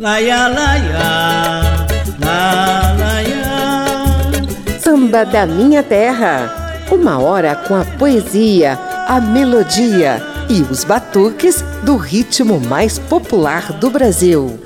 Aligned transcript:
Laia, 0.00 0.46
laia, 0.46 1.86
la, 2.20 2.94
laia. 3.00 4.78
Samba 4.78 5.24
da 5.24 5.44
Minha 5.44 5.82
Terra. 5.82 6.86
Uma 6.88 7.18
hora 7.18 7.56
com 7.56 7.74
a 7.74 7.84
poesia, 7.84 8.78
a 9.08 9.20
melodia 9.20 10.22
e 10.48 10.62
os 10.62 10.84
batuques 10.84 11.64
do 11.82 11.96
ritmo 11.96 12.60
mais 12.60 12.96
popular 12.96 13.72
do 13.72 13.90
Brasil. 13.90 14.60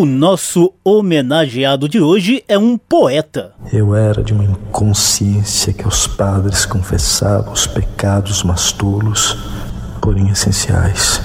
O 0.00 0.06
nosso 0.06 0.72
homenageado 0.82 1.86
de 1.86 2.00
hoje 2.00 2.42
é 2.48 2.56
um 2.56 2.78
poeta. 2.78 3.52
Eu 3.70 3.94
era 3.94 4.22
de 4.22 4.32
uma 4.32 4.44
inconsciência 4.44 5.74
que 5.74 5.86
os 5.86 6.06
padres 6.06 6.64
confessavam 6.64 7.52
os 7.52 7.66
pecados 7.66 8.42
mastulos, 8.42 9.36
porém 10.00 10.30
essenciais. 10.30 11.20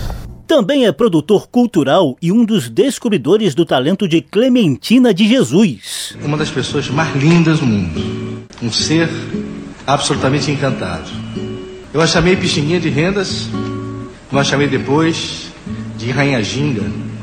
Também 0.46 0.85
é 0.85 0.91
produtor 0.91 1.48
cultural 1.48 2.18
e 2.22 2.34
um 2.34 2.44
dos 2.44 2.70
descobridores 2.70 3.55
do 3.55 3.66
talento 3.66 4.09
de 4.09 4.20
Clementina 4.20 5.13
de 5.13 5.26
Jesus. 5.26 6.18
Uma 6.21 6.35
das 6.35 6.49
pessoas 6.49 6.90
mais 6.90 7.16
lindas 7.16 7.62
do 7.62 7.66
mundo. 7.66 8.46
Um 8.62 8.70
ser 8.70 9.10
absolutamente 9.88 10.52
encantado. 10.52 11.10
Eu 11.94 12.02
a 12.02 12.07
chamei 12.07 12.35
Pixinguinha 12.35 12.82
de 12.82 12.90
Rendas, 12.90 13.48
eu 14.30 14.38
a 14.38 14.44
chamei 14.44 14.68
depois 14.68 15.49
de 15.98 16.12
Rainha 16.12 16.44
Ginga 16.44 17.15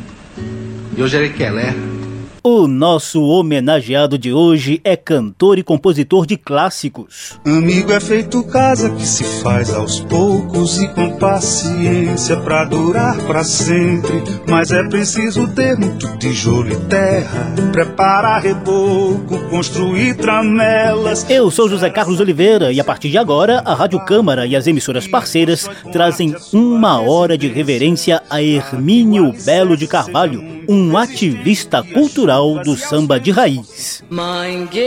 e 0.97 1.03
hoje 1.03 1.17
é 1.17 1.29
Kelé. 1.31 2.02
O 2.45 2.67
nosso 2.67 3.23
homenageado 3.23 4.19
de 4.19 4.33
hoje 4.33 4.81
é 4.83 4.97
cantor 4.97 5.61
e 5.61 5.63
compositor 5.63 6.27
de 6.27 6.37
clássicos. 6.37 7.39
Amigo 7.47 7.93
é 7.93 8.01
feito 8.01 8.43
casa 8.43 8.91
que 8.91 9.07
se 9.07 9.23
faz 9.41 9.73
aos 9.73 10.01
poucos 10.01 10.81
e 10.81 10.89
com 10.89 11.17
paciência 11.19 12.37
para 12.39 12.65
durar 12.65 13.17
para 13.29 13.45
sempre. 13.45 14.25
Mas 14.49 14.73
é 14.73 14.83
preciso 14.89 15.47
ter 15.55 15.79
muito 15.79 16.19
tijolo 16.19 16.73
e 16.73 16.77
terra, 16.87 17.55
preparar 17.71 18.43
reboco, 18.43 19.39
construir 19.49 20.17
tramelas. 20.17 21.25
Eu 21.31 21.49
sou 21.49 21.69
José 21.69 21.91
Carlos 21.91 22.19
Oliveira 22.19 22.73
e 22.73 22.81
a 22.81 22.85
partir 22.85 23.11
de 23.11 23.19
agora 23.19 23.63
a 23.65 23.73
Rádio 23.73 24.05
Câmara 24.05 24.49
e 24.49 24.57
as 24.57 24.67
emissoras 24.67 25.07
parceiras 25.07 25.71
trazem 25.93 26.35
uma 26.53 27.01
hora 27.01 27.39
de 27.39 27.47
reverência 27.47 28.21
a 28.29 28.43
Hermínio 28.43 29.33
Belo 29.45 29.77
de 29.77 29.87
Carvalho, 29.87 30.43
um 30.69 30.97
ativista 30.97 31.85
cultural 31.85 32.32
do 32.65 32.77
samba 32.77 33.21
de 33.21 33.31
raiz. 33.31 34.03
Mangueira, 34.09 34.83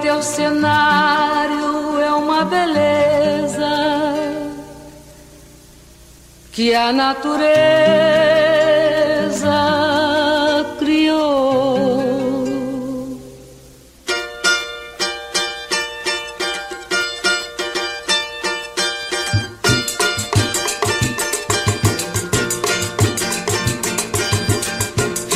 teu 0.00 0.22
cenário 0.22 2.00
é 2.00 2.12
uma 2.14 2.44
beleza 2.44 4.12
que 6.52 6.74
a 6.74 6.92
natureza 6.92 8.31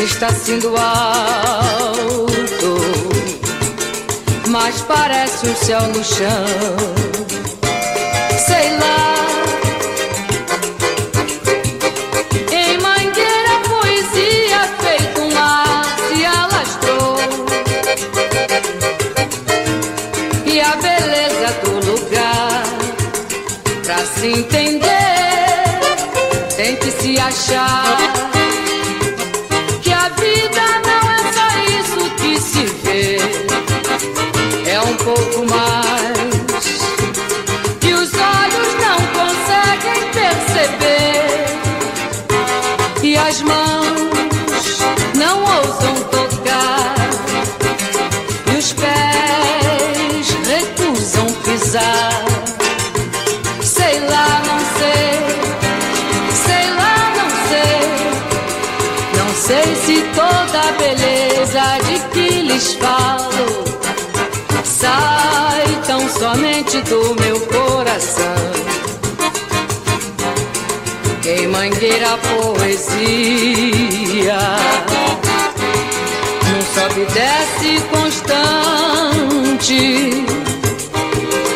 Está 0.07 0.31
sendo 0.31 0.69
alto, 0.69 2.37
mas 4.49 4.81
parece 4.83 5.49
um 5.49 5.55
céu 5.57 5.83
no 5.89 6.03
chão. 6.03 6.47
Sei 8.47 8.79
lá. 8.79 9.27
Em 12.51 12.79
Mangueira, 12.79 13.61
poesia 13.69 14.61
feito 14.81 15.21
um 15.21 15.35
mar 15.35 15.85
se 16.09 16.25
alastrou. 16.25 17.19
E 20.47 20.61
a 20.61 20.77
beleza 20.77 21.53
do 21.63 21.73
lugar, 21.91 22.63
pra 23.85 23.99
se 23.99 24.29
entender, 24.29 24.87
tem 26.57 26.77
que 26.77 26.91
se 26.93 27.19
achar. 27.19 28.46
Beleza 61.57 61.79
de 61.87 61.99
que 62.13 62.29
lhes 62.43 62.75
falo? 62.75 63.65
Sai 64.65 65.81
tão 65.87 66.07
somente 66.09 66.83
do 66.83 67.15
meu 67.21 67.41
coração. 67.41 68.37
Quem 71.23 71.49
mangueira 71.49 72.13
a 72.13 72.19
poesia 72.19 73.19
num 76.45 76.63
sobe 76.75 77.01
e 77.01 77.07
desce 77.07 77.81
constante, 77.91 79.85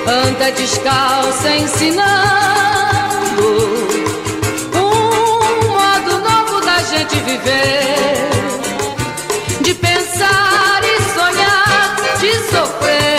anda 0.07 0.51
descalça 0.53 1.51
ensinando 1.55 2.11
um 4.75 5.69
modo 5.69 6.19
novo 6.19 6.61
da 6.65 6.83
gente 6.83 7.17
viver, 7.21 8.29
de 9.63 9.75
pensar 9.75 10.81
e 10.85 11.03
sonhar, 11.15 11.97
de 12.19 12.33
sofrer. 12.51 13.10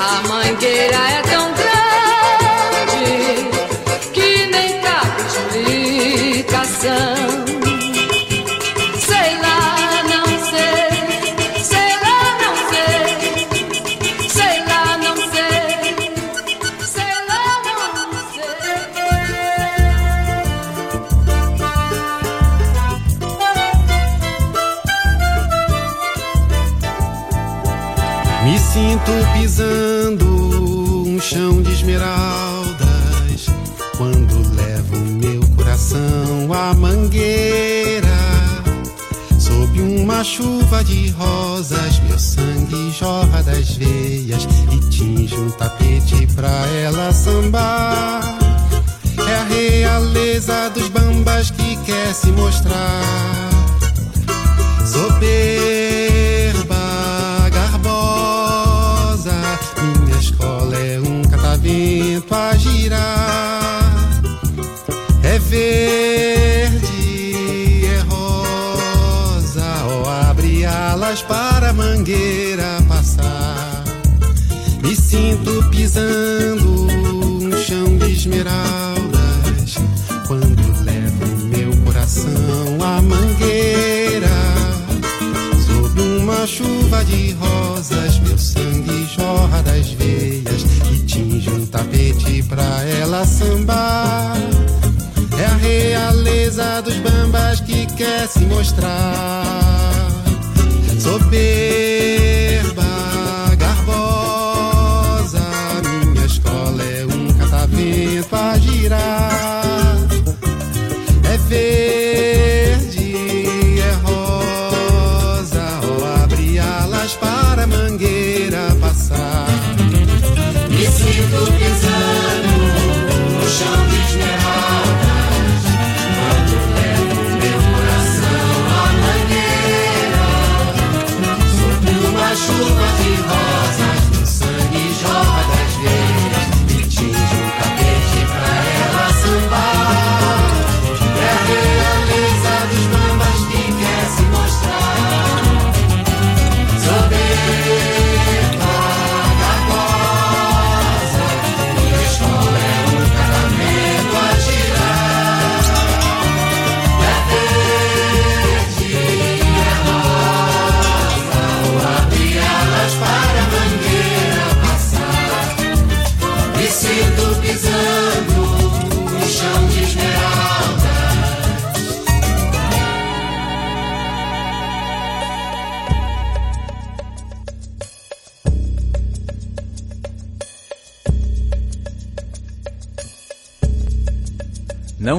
A 0.00 0.54
gel 0.60 0.92
hayat 0.94 1.27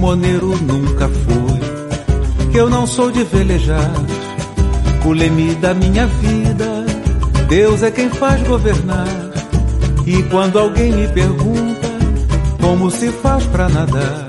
limoneiro 0.00 0.56
nunca 0.62 1.06
fui. 1.08 2.50
Que 2.50 2.58
eu 2.58 2.70
não 2.70 2.86
sou 2.86 3.10
de 3.10 3.22
velejar. 3.22 3.92
O 5.04 5.12
leme 5.12 5.54
da 5.56 5.74
minha 5.74 6.06
vida, 6.06 6.86
Deus 7.48 7.82
é 7.82 7.90
quem 7.90 8.08
faz 8.08 8.42
governar. 8.48 9.06
E 10.06 10.22
quando 10.24 10.58
alguém 10.58 10.90
me 10.90 11.06
pergunta 11.08 11.88
como 12.62 12.90
se 12.90 13.10
faz 13.10 13.44
para 13.46 13.68
nadar, 13.68 14.28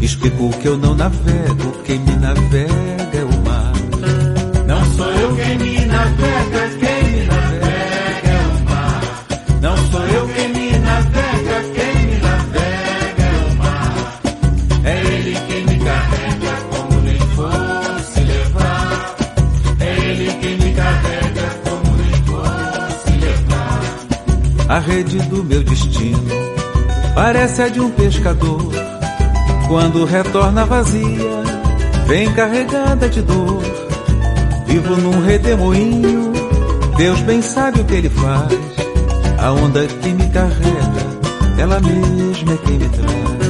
explico 0.00 0.50
que 0.58 0.66
eu 0.66 0.78
não 0.78 0.94
navego, 0.94 1.72
quem 1.84 1.98
me 1.98 2.16
navega 2.16 3.01
a 27.60 27.68
de 27.68 27.80
um 27.80 27.90
pescador. 27.90 28.72
Quando 29.68 30.04
retorna 30.04 30.64
vazia, 30.64 31.42
vem 32.06 32.32
carregada 32.32 33.08
de 33.08 33.20
dor. 33.20 33.62
Vivo 34.66 34.96
num 34.96 35.20
redemoinho, 35.20 36.32
Deus 36.96 37.20
bem 37.20 37.42
sabe 37.42 37.80
o 37.80 37.84
que 37.84 37.94
ele 37.94 38.08
faz. 38.08 38.52
A 39.38 39.52
onda 39.52 39.86
que 39.86 40.08
me 40.10 40.28
carrega, 40.30 41.58
ela 41.58 41.78
mesma 41.80 42.54
é 42.54 42.56
quem 42.56 42.78
me 42.78 42.88
traz. 42.88 43.41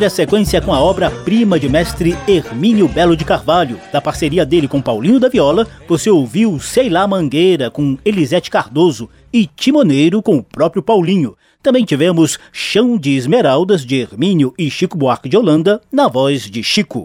O 0.00 0.02
Primeira 0.02 0.16
sequência 0.16 0.62
com 0.62 0.72
a 0.72 0.80
obra-prima 0.80 1.60
de 1.60 1.68
mestre 1.68 2.16
Hermínio 2.26 2.88
Belo 2.88 3.14
de 3.14 3.22
Carvalho. 3.22 3.78
Da 3.92 4.00
parceria 4.00 4.46
dele 4.46 4.66
com 4.66 4.80
Paulinho 4.80 5.20
da 5.20 5.28
Viola, 5.28 5.66
você 5.86 6.08
ouviu 6.08 6.58
Sei 6.58 6.88
Lá 6.88 7.06
Mangueira 7.06 7.70
com 7.70 7.98
Elisete 8.02 8.50
Cardoso 8.50 9.10
e 9.30 9.44
Timoneiro 9.44 10.22
com 10.22 10.38
o 10.38 10.42
próprio 10.42 10.82
Paulinho. 10.82 11.36
Também 11.62 11.84
tivemos 11.84 12.38
Chão 12.50 12.96
de 12.96 13.14
Esmeraldas 13.14 13.84
de 13.84 13.96
Hermínio 13.96 14.54
e 14.58 14.70
Chico 14.70 14.96
Buarque 14.96 15.28
de 15.28 15.36
Holanda 15.36 15.82
na 15.92 16.08
voz 16.08 16.44
de 16.44 16.62
Chico. 16.62 17.04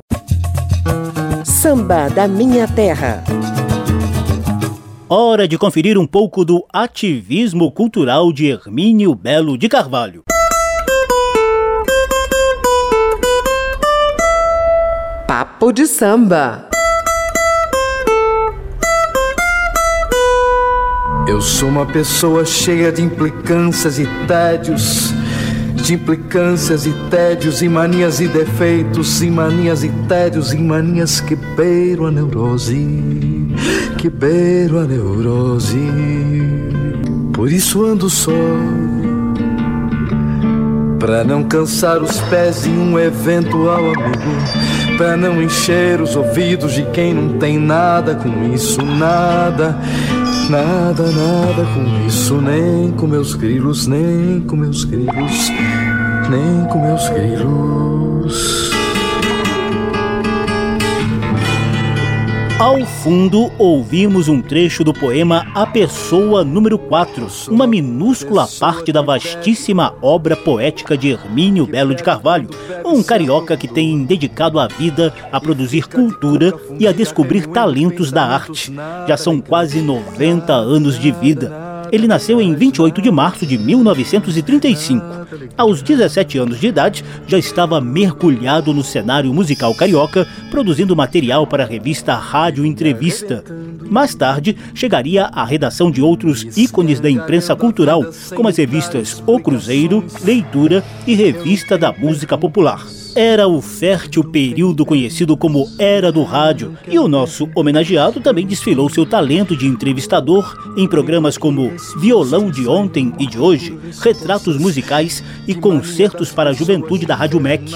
Samba 1.44 2.08
da 2.08 2.30
Minha 2.30 2.66
Terra. 2.66 3.26
Hora 5.10 5.50
de 5.50 5.58
conferir 5.58 5.98
um 5.98 6.08
pouco 6.08 6.46
do 6.46 6.66
ativismo 6.72 7.70
cultural 7.74 8.32
de 8.32 8.48
Hermínio 8.48 9.14
Belo 9.14 9.58
de 9.58 9.68
Carvalho. 9.68 10.24
Papo 15.38 15.74
de 15.74 15.86
samba. 15.86 16.66
Eu 21.28 21.42
sou 21.42 21.68
uma 21.68 21.86
pessoa 21.86 22.46
cheia 22.46 22.90
de 22.90 23.02
implicâncias 23.02 24.00
e 24.00 24.08
tédios, 24.28 25.14
de 25.74 25.96
implicâncias 25.96 26.86
e 26.86 26.94
tédios, 27.10 27.62
e 27.62 27.68
manias 27.68 28.22
e 28.22 28.30
defeitos, 28.30 29.22
e 29.22 29.30
manias 29.30 29.84
e 29.84 29.90
tédios, 30.08 30.54
e 30.54 30.58
manias 30.58 31.20
que 31.20 31.36
beiram 31.36 32.06
a 32.06 32.12
neurose, 32.12 33.52
que 33.98 34.10
beiram 34.10 34.80
a 34.80 34.84
neurose. 34.86 35.92
Por 37.34 37.52
isso 37.52 37.84
ando 37.84 38.10
só, 38.10 38.32
pra 40.98 41.26
não 41.26 41.44
cansar 41.44 42.02
os 42.02 42.22
pés 42.22 42.66
em 42.66 42.78
um 42.78 42.98
eventual 42.98 43.80
amigo, 43.80 44.75
pra 44.98 45.18
não 45.18 45.42
encher 45.42 46.02
os 46.02 46.16
ouvidos 46.16 46.74
de 46.74 46.84
quem 46.92 47.14
não 47.14 47.38
tem 47.38 47.58
nada 47.58 48.16
com 48.16 48.54
isso, 48.54 48.82
nada. 48.82 49.78
Nada, 50.50 51.04
nada 51.04 51.66
com 51.74 52.08
isso, 52.08 52.40
nem 52.40 52.92
com 52.92 53.08
meus 53.08 53.34
grilos, 53.34 53.88
nem 53.88 54.42
com 54.42 54.56
meus 54.56 54.84
grilos, 54.84 55.50
nem 56.30 56.66
com 56.70 56.82
meus 56.82 57.10
grilos. 57.10 58.05
Ao 62.58 62.86
fundo, 62.86 63.52
ouvimos 63.58 64.30
um 64.30 64.42
trecho 64.42 64.82
do 64.82 64.94
poema 64.94 65.46
A 65.54 65.68
Pessoa 65.68 66.42
número 66.42 66.80
4, 66.80 67.28
uma 67.50 67.68
minúscula 67.68 68.48
parte 68.58 68.94
da 68.94 69.02
vastíssima 69.02 69.94
obra 70.02 70.38
poética 70.38 70.98
de 70.98 71.10
Hermínio 71.10 71.68
Belo 71.68 71.94
de 71.94 72.02
Carvalho, 72.02 72.50
um 72.86 73.04
carioca 73.04 73.58
que 73.58 73.68
tem 73.68 74.06
dedicado 74.06 74.58
a 74.58 74.68
vida 74.68 75.14
a 75.34 75.42
produzir 75.42 75.90
cultura 75.90 76.54
e 76.80 76.88
a 76.88 76.94
descobrir 76.94 77.46
talentos 77.46 78.10
da 78.10 78.24
arte. 78.24 78.74
Já 79.06 79.18
são 79.18 79.42
quase 79.42 79.82
90 79.82 80.54
anos 80.54 80.98
de 80.98 81.12
vida. 81.12 81.65
Ele 81.96 82.08
nasceu 82.08 82.42
em 82.42 82.54
28 82.54 83.02
de 83.02 83.10
março 83.10 83.46
de 83.46 83.58
1935. 83.58 85.02
Aos 85.58 85.82
17 85.82 86.38
anos 86.38 86.60
de 86.60 86.68
idade, 86.68 87.06
já 87.26 87.38
estava 87.38 87.80
mergulhado 87.80 88.74
no 88.74 88.84
cenário 88.84 89.34
musical 89.34 89.74
carioca, 89.74 90.28
produzindo 90.52 90.94
material 90.94 91.48
para 91.48 91.64
a 91.64 91.66
revista 91.66 92.14
Rádio 92.14 92.66
Entrevista. 92.66 93.46
Mais 93.90 94.14
tarde, 94.14 94.58
chegaria 94.74 95.28
à 95.28 95.46
redação 95.46 95.90
de 95.90 96.02
outros 96.02 96.58
ícones 96.58 97.00
da 97.00 97.10
imprensa 97.10 97.56
cultural, 97.56 98.04
como 98.36 98.50
as 98.50 98.58
revistas 98.58 99.24
O 99.26 99.40
Cruzeiro, 99.40 100.04
Leitura 100.22 100.84
e 101.08 101.16
Revista 101.16 101.78
da 101.78 101.94
Música 101.94 102.38
Popular. 102.38 103.05
Era 103.16 103.48
o 103.48 103.62
fértil 103.62 104.26
período 104.26 104.86
conhecido 104.86 105.38
como 105.38 105.72
Era 105.80 106.12
do 106.12 106.22
Rádio, 106.22 106.78
e 106.86 107.00
o 107.00 107.08
nosso 107.08 107.48
homenageado 107.56 108.20
também 108.20 108.46
desfilou 108.46 108.90
seu 108.90 109.06
talento 109.06 109.56
de 109.56 109.66
entrevistador 109.66 110.54
em 110.76 110.86
programas 110.86 111.38
como 111.38 111.72
Violão 111.98 112.52
de 112.52 112.68
Ontem 112.68 113.14
e 113.18 113.26
de 113.26 113.40
Hoje, 113.40 113.80
Retratos 114.02 114.58
Musicais 114.58 115.24
e 115.48 115.56
Concertos 115.56 116.34
para 116.34 116.50
a 116.50 116.54
Juventude 116.54 117.06
da 117.06 117.16
Rádio 117.16 117.40
MEC. 117.40 117.72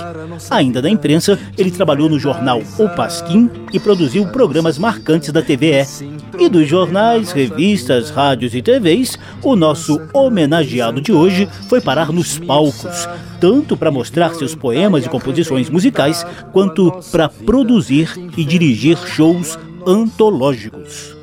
Ainda 0.50 0.82
da 0.82 0.90
imprensa, 0.90 1.40
ele 1.58 1.72
trabalhou 1.72 2.10
no 2.10 2.20
jornal 2.20 2.62
O 2.78 2.90
Pasquim 2.90 3.50
e 3.72 3.80
produziu 3.80 4.28
programas 4.28 4.78
marcantes 4.78 5.32
da 5.32 5.42
TVE. 5.42 6.20
E 6.38 6.50
dos 6.50 6.68
jornais, 6.68 7.32
revistas, 7.32 8.10
rádios 8.10 8.54
e 8.54 8.62
TVs, 8.62 9.18
o 9.42 9.56
nosso 9.56 10.02
homenageado 10.14 11.02
de 11.02 11.12
hoje 11.12 11.48
foi 11.68 11.82
parar 11.82 12.12
nos 12.14 12.38
palcos, 12.40 13.08
tanto 13.42 13.76
para 13.76 13.92
mostrar 13.92 14.34
seus 14.34 14.56
poemas 14.56 15.06
e 15.06 15.10
composições 15.10 15.29
musicais, 15.70 16.26
quanto 16.52 16.92
para 17.12 17.30
produzir 17.30 18.12
e 18.38 18.44
dirigir 18.44 18.98
shows 18.98 19.58
antológicos. 19.86 21.16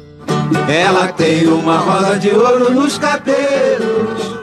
Ela 0.69 1.09
tem 1.09 1.47
uma 1.49 1.79
roda 1.79 2.19
de 2.19 2.31
ouro 2.31 2.73
nos 2.73 2.99
cabelos 2.99 4.37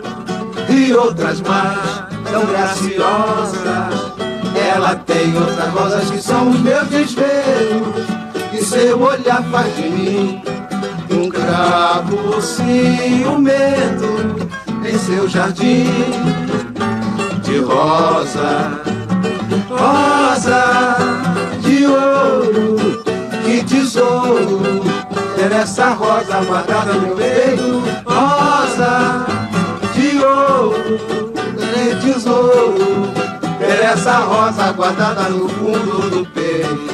e 0.69 0.93
outras 0.93 1.41
mais 1.41 2.03
tão 2.29 2.45
graciosas. 2.45 4.13
Ela 4.73 4.95
tem 4.95 5.35
outras 5.35 5.69
rosas 5.69 6.11
que 6.11 6.21
são 6.21 6.49
os 6.49 6.59
meus 6.59 6.87
desvelos 6.87 8.05
e 8.53 8.63
seu 8.63 9.01
olhar 9.01 9.43
faz 9.51 9.75
de 9.75 9.89
mim 9.89 10.41
um 11.11 11.29
cravo 11.29 12.41
ciumento 12.41 14.13
em 14.85 14.97
seu 14.97 15.27
jardim 15.27 15.85
de 17.43 17.59
rosa, 17.59 18.81
rosa 19.69 20.97
de 21.61 21.85
ouro, 21.85 23.03
que 23.43 23.63
tesouro 23.63 24.81
ter 25.35 25.51
essa 25.51 25.89
rosa 25.89 26.41
guardada 26.45 26.93
no 26.93 27.01
meu 27.01 27.15
peito, 27.15 27.83
rosa 28.05 29.25
de 29.93 30.23
ouro, 30.23 31.33
que 31.57 31.95
tesouro 32.05 33.07
ter 33.59 33.83
essa 33.83 34.19
rosa 34.19 34.71
guardada 34.71 35.29
no 35.29 35.49
fundo 35.49 36.09
do 36.09 36.25
peito. 36.27 36.92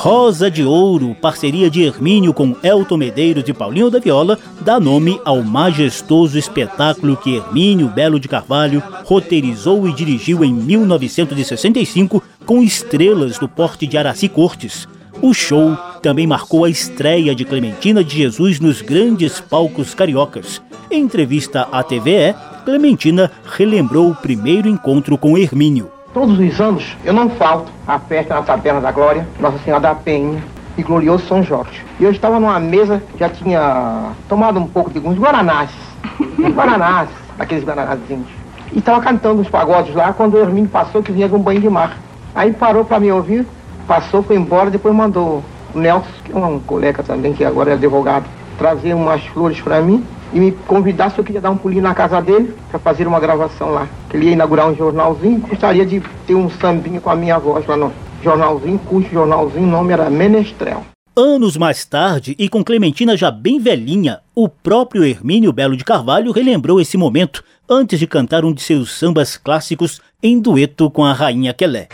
Rosa 0.00 0.48
de 0.48 0.62
Ouro, 0.62 1.16
parceria 1.20 1.68
de 1.68 1.82
Hermínio 1.82 2.32
com 2.32 2.54
Elton 2.62 2.96
Medeiros 2.96 3.42
e 3.48 3.52
Paulinho 3.52 3.90
da 3.90 3.98
Viola, 3.98 4.38
dá 4.60 4.78
nome 4.78 5.20
ao 5.24 5.42
majestoso 5.42 6.38
espetáculo 6.38 7.16
que 7.16 7.34
Hermínio 7.34 7.88
Belo 7.88 8.20
de 8.20 8.28
Carvalho 8.28 8.80
roteirizou 9.04 9.88
e 9.88 9.92
dirigiu 9.92 10.44
em 10.44 10.54
1965 10.54 12.22
com 12.46 12.62
estrelas 12.62 13.38
do 13.38 13.48
porte 13.48 13.88
de 13.88 13.98
Araci 13.98 14.28
Cortes. 14.28 14.86
O 15.20 15.34
show 15.34 15.76
também 16.00 16.28
marcou 16.28 16.64
a 16.64 16.70
estreia 16.70 17.34
de 17.34 17.44
Clementina 17.44 18.04
de 18.04 18.18
Jesus 18.18 18.60
nos 18.60 18.80
grandes 18.80 19.40
palcos 19.40 19.94
cariocas. 19.94 20.62
Em 20.88 21.02
entrevista 21.02 21.62
à 21.72 21.82
TVE, 21.82 22.36
Clementina 22.64 23.32
relembrou 23.44 24.12
o 24.12 24.14
primeiro 24.14 24.68
encontro 24.68 25.18
com 25.18 25.36
Hermínio. 25.36 25.97
Todos 26.12 26.38
os 26.38 26.60
anos 26.60 26.96
eu 27.04 27.12
não 27.12 27.28
falto 27.28 27.70
à 27.86 27.98
festa 27.98 28.34
na 28.34 28.42
Taberna 28.42 28.80
da 28.80 28.90
Glória, 28.90 29.28
Nossa 29.38 29.58
Senhora 29.58 29.82
da 29.82 29.94
Penha 29.94 30.42
e 30.78 30.82
glorioso 30.82 31.26
São 31.26 31.42
Jorge. 31.42 31.84
E 32.00 32.04
eu 32.04 32.10
estava 32.10 32.40
numa 32.40 32.58
mesa, 32.58 33.02
já 33.18 33.28
tinha 33.28 34.12
tomado 34.26 34.58
um 34.58 34.66
pouco 34.66 34.90
de 34.90 34.96
alguns 34.96 35.18
guaranás, 35.18 35.70
guaranás, 36.54 37.10
aqueles 37.38 37.62
guaranazinhos. 37.62 38.26
E 38.72 38.78
estava 38.78 39.02
cantando 39.02 39.42
uns 39.42 39.50
pagodes 39.50 39.94
lá 39.94 40.10
quando 40.14 40.34
o 40.34 40.38
Hermínio 40.38 40.70
passou 40.70 41.02
que 41.02 41.12
vinha 41.12 41.28
de 41.28 41.34
um 41.34 41.42
banho 41.42 41.60
de 41.60 41.68
mar. 41.68 41.98
Aí 42.34 42.54
parou 42.54 42.86
para 42.86 42.98
me 42.98 43.12
ouvir, 43.12 43.46
passou, 43.86 44.22
foi 44.22 44.36
embora, 44.36 44.70
depois 44.70 44.94
mandou 44.94 45.44
o 45.74 45.78
Nelson, 45.78 46.08
que 46.24 46.32
é 46.32 46.36
um 46.36 46.58
colega 46.58 47.02
também, 47.02 47.34
que 47.34 47.44
agora 47.44 47.72
é 47.72 47.74
advogado, 47.74 48.24
trazer 48.56 48.94
umas 48.94 49.22
flores 49.26 49.60
para 49.60 49.82
mim 49.82 50.02
e 50.32 50.40
me 50.40 50.52
convidar 50.52 51.10
se 51.10 51.18
eu 51.18 51.24
queria 51.24 51.40
dar 51.40 51.50
um 51.50 51.56
pulinho 51.56 51.82
na 51.82 51.94
casa 51.94 52.20
dele 52.20 52.54
para 52.70 52.78
fazer 52.78 53.06
uma 53.06 53.20
gravação 53.20 53.70
lá. 53.70 53.88
Que 54.08 54.16
ele 54.16 54.26
ia 54.26 54.32
inaugurar 54.32 54.68
um 54.68 54.74
jornalzinho, 54.74 55.40
gostaria 55.40 55.86
de 55.86 56.02
ter 56.26 56.34
um 56.34 56.50
sambinho 56.50 57.00
com 57.00 57.10
a 57.10 57.16
minha 57.16 57.38
voz 57.38 57.66
lá 57.66 57.76
no 57.76 57.92
jornalzinho, 58.22 58.78
cujo 58.78 59.08
jornalzinho, 59.10 59.64
o 59.64 59.70
nome 59.70 59.92
era 59.92 60.10
Menestrel. 60.10 60.84
Anos 61.16 61.56
mais 61.56 61.84
tarde, 61.84 62.36
e 62.38 62.48
com 62.48 62.62
Clementina 62.62 63.16
já 63.16 63.28
bem 63.28 63.58
velhinha, 63.58 64.20
o 64.36 64.48
próprio 64.48 65.04
Hermínio 65.04 65.52
Belo 65.52 65.76
de 65.76 65.84
Carvalho 65.84 66.30
relembrou 66.30 66.80
esse 66.80 66.96
momento 66.96 67.42
antes 67.68 67.98
de 67.98 68.06
cantar 68.06 68.44
um 68.44 68.52
de 68.52 68.62
seus 68.62 68.92
sambas 68.92 69.36
clássicos 69.36 70.00
em 70.22 70.38
dueto 70.38 70.88
com 70.88 71.04
a 71.04 71.12
rainha 71.12 71.52
Quelé. 71.52 71.88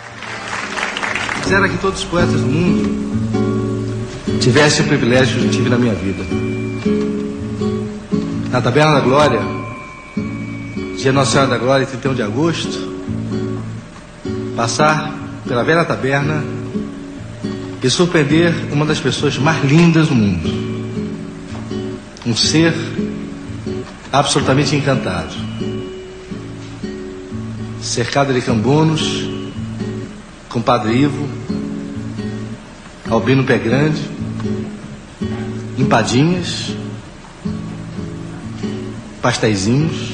Quisera 1.42 1.68
que 1.68 1.78
todos 1.78 2.00
os 2.00 2.04
poetas 2.04 2.40
do 2.40 2.46
mundo 2.46 3.04
tivessem 4.40 4.84
o 4.84 4.88
privilégio 4.88 5.40
que 5.40 5.46
eu 5.46 5.50
tive 5.50 5.70
na 5.70 5.78
minha 5.78 5.94
vida. 5.94 6.22
Na 8.54 8.62
Taberna 8.62 8.92
da 8.92 9.00
Glória, 9.00 9.40
dia 10.96 11.12
Nossa 11.12 11.32
Senhora 11.32 11.50
da 11.50 11.58
Glória, 11.58 11.84
31 11.86 12.14
de 12.14 12.22
agosto, 12.22 12.94
passar 14.54 15.12
pela 15.44 15.64
velha 15.64 15.84
taberna 15.84 16.40
e 17.82 17.90
surpreender 17.90 18.54
uma 18.70 18.86
das 18.86 19.00
pessoas 19.00 19.36
mais 19.38 19.64
lindas 19.64 20.06
do 20.06 20.14
mundo. 20.14 20.48
Um 22.24 22.36
ser 22.36 22.72
absolutamente 24.12 24.76
encantado. 24.76 25.34
Cercado 27.82 28.32
de 28.32 28.40
cambonos, 28.40 29.28
com 30.48 30.62
Padre 30.62 30.96
Ivo, 30.96 31.28
Albino 33.10 33.42
Pé 33.42 33.58
Grande, 33.58 34.00
empadinhas, 35.76 36.83
pastéisinhos, 39.24 40.12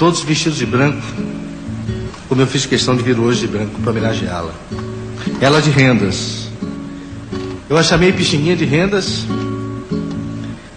todos 0.00 0.20
vestidos 0.22 0.58
de 0.58 0.66
branco, 0.66 1.00
como 2.28 2.42
eu 2.42 2.46
fiz 2.48 2.66
questão 2.66 2.96
de 2.96 3.04
vir 3.04 3.16
hoje 3.16 3.42
de 3.42 3.46
branco 3.46 3.80
para 3.80 3.92
homenageá-la. 3.92 4.52
Ela 5.40 5.62
de 5.62 5.70
rendas. 5.70 6.50
Eu 7.70 7.78
a 7.78 7.82
chamei 7.84 8.12
Pixinguinha 8.12 8.56
de 8.56 8.64
rendas, 8.64 9.24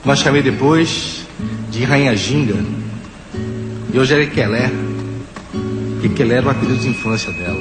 mas 0.05 0.19
chamei 0.19 0.43
depois 0.43 1.25
de 1.71 1.83
Rainha 1.83 2.15
Ginga. 2.15 2.63
E 3.91 3.97
hoje 3.97 4.13
era 4.13 4.27
Quelé, 4.27 4.71
e 6.03 6.09
Quelé 6.09 6.35
era 6.35 6.45
o 6.45 6.49
apelido 6.51 6.77
de 6.77 6.87
infância 6.87 7.31
dela. 7.31 7.59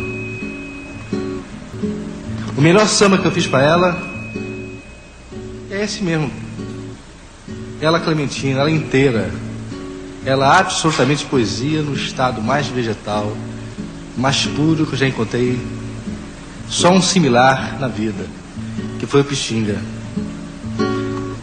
O 2.59 2.61
melhor 2.61 2.87
samba 2.87 3.17
que 3.17 3.25
eu 3.25 3.33
fiz 3.33 3.47
para 3.47 3.63
ela 3.63 4.03
é 5.71 5.83
esse 5.83 6.05
mesmo. 6.05 6.50
Ela, 7.81 8.01
Clementina, 8.01 8.61
ela 8.61 8.71
inteira. 8.71 9.31
Ela 10.25 10.59
absolutamente 10.59 11.25
poesia 11.25 11.81
no 11.83 11.95
estado 11.95 12.43
mais 12.43 12.67
vegetal, 12.67 13.35
mais 14.17 14.47
puro 14.47 14.87
que 14.87 14.93
eu 14.93 14.99
já 14.99 15.09
encontrei. 15.09 15.59
Só 16.69 16.91
um 16.91 17.01
similar 17.01 17.79
na 17.81 17.89
vida, 17.89 18.27
que 18.99 19.07
foi 19.07 19.23
o 19.23 19.25
Pixinga. 19.25 19.79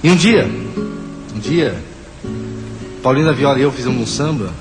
E 0.04 0.10
um 0.10 0.16
dia, 0.16 0.50
um 1.36 1.40
dia, 1.40 1.76
Paulinho 3.02 3.26
da 3.26 3.32
Viola 3.32 3.58
e 3.58 3.64
eu 3.64 3.72
fizemos 3.72 4.02
um 4.02 4.06
samba 4.06 4.54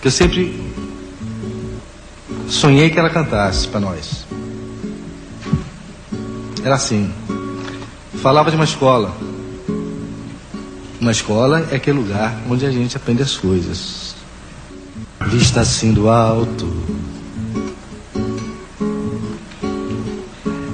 que 0.00 0.08
eu 0.08 0.12
sempre 0.12 0.60
sonhei 2.48 2.90
que 2.90 2.98
ela 2.98 3.10
cantasse 3.10 3.68
para 3.68 3.80
nós. 3.80 4.26
Era 6.64 6.74
assim. 6.74 7.12
Falava 8.22 8.50
de 8.50 8.56
uma 8.56 8.64
escola. 8.64 9.27
Uma 11.00 11.12
escola 11.12 11.68
é 11.70 11.76
aquele 11.76 11.98
lugar 11.98 12.34
onde 12.50 12.66
a 12.66 12.70
gente 12.70 12.96
aprende 12.96 13.22
as 13.22 13.36
coisas. 13.36 14.16
Vista 15.28 15.60
assim 15.60 15.92
do 15.92 16.08
alto. 16.08 16.66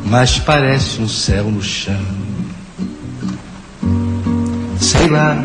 Mas 0.07 0.39
parece 0.39 1.03
um 1.03 1.09
céu 1.09 1.45
no 1.45 1.63
chão. 1.63 2.01
Sei 4.81 5.09
lá. 5.09 5.45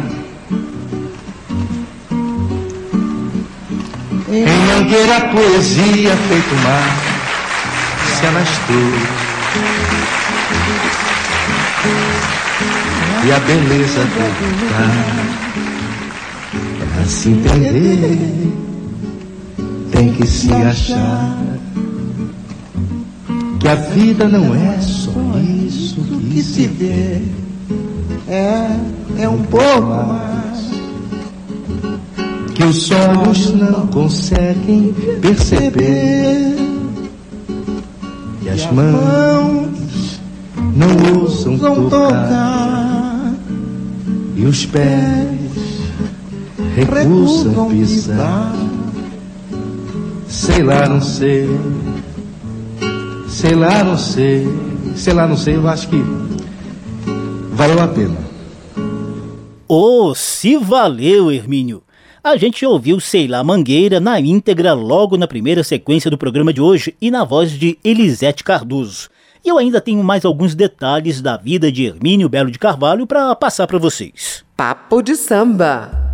Em 4.29 4.45
Mangueira 4.67 5.17
a 5.17 5.21
poesia 5.29 6.15
feito 6.15 6.55
mar 6.63 7.09
se 8.19 8.25
alastrou. 8.25 8.89
E 13.25 13.31
a 13.31 13.39
beleza 13.39 14.01
do 14.01 14.19
lugar 14.63 15.15
Pra 16.93 17.05
se 17.05 17.29
entender 17.29 18.53
Tem 19.91 20.13
que 20.13 20.25
se 20.25 20.51
achar 20.51 21.37
Que 23.59 23.67
a 23.67 23.75
vida 23.75 24.27
não 24.27 24.55
é 24.55 24.79
só 24.79 25.11
isso 25.67 26.09
que 26.39 26.43
se 26.43 26.67
vê. 26.67 27.21
É, 28.27 28.77
é 29.17 29.29
um 29.29 29.43
pouco 29.43 29.87
mais. 29.87 30.69
Que 32.53 32.63
os 32.63 32.91
olhos 32.91 33.53
não 33.53 33.87
conseguem 33.87 34.93
perceber 35.21 36.55
E 38.41 38.49
as 38.49 38.71
mãos 38.71 40.19
não 40.75 41.19
ousam 41.19 41.57
tocar 41.57 42.78
e 44.39 44.45
os 44.45 44.65
pés 44.65 45.37
recusam 46.73 47.69
pisar. 47.69 48.55
Sei 50.29 50.63
lá, 50.63 50.87
não 50.87 51.01
sei, 51.01 51.49
sei 53.27 53.55
lá, 53.55 53.83
não 53.83 53.97
sei, 53.97 54.47
sei 54.95 55.13
lá, 55.13 55.27
não 55.27 55.35
sei, 55.35 55.55
eu 55.57 55.67
acho 55.67 55.89
que 55.89 56.01
valeu 57.51 57.81
a 57.81 57.87
pena. 57.87 58.17
Oh, 59.67 60.13
se 60.15 60.55
valeu, 60.55 61.29
Hermínio! 61.31 61.83
A 62.23 62.37
gente 62.37 62.65
ouviu 62.65 62.99
Sei 62.99 63.27
lá 63.27 63.43
Mangueira 63.43 63.99
na 63.99 64.19
íntegra 64.19 64.73
logo 64.73 65.17
na 65.17 65.27
primeira 65.27 65.63
sequência 65.63 66.09
do 66.09 66.17
programa 66.17 66.53
de 66.53 66.61
hoje 66.61 66.95
e 67.01 67.11
na 67.11 67.23
voz 67.23 67.51
de 67.51 67.77
Elisete 67.83 68.43
Cardoso. 68.43 69.09
E 69.43 69.49
eu 69.49 69.57
ainda 69.57 69.79
tenho 69.79 70.03
mais 70.03 70.25
alguns 70.25 70.53
detalhes 70.53 71.21
da 71.21 71.37
vida 71.37 71.71
de 71.71 71.85
Hermínio 71.85 72.27
Belo 72.27 72.51
de 72.51 72.59
Carvalho 72.59 73.07
para 73.07 73.33
passar 73.35 73.67
para 73.67 73.77
vocês. 73.77 74.43
Papo 74.55 75.01
de 75.01 75.15
samba. 75.15 76.09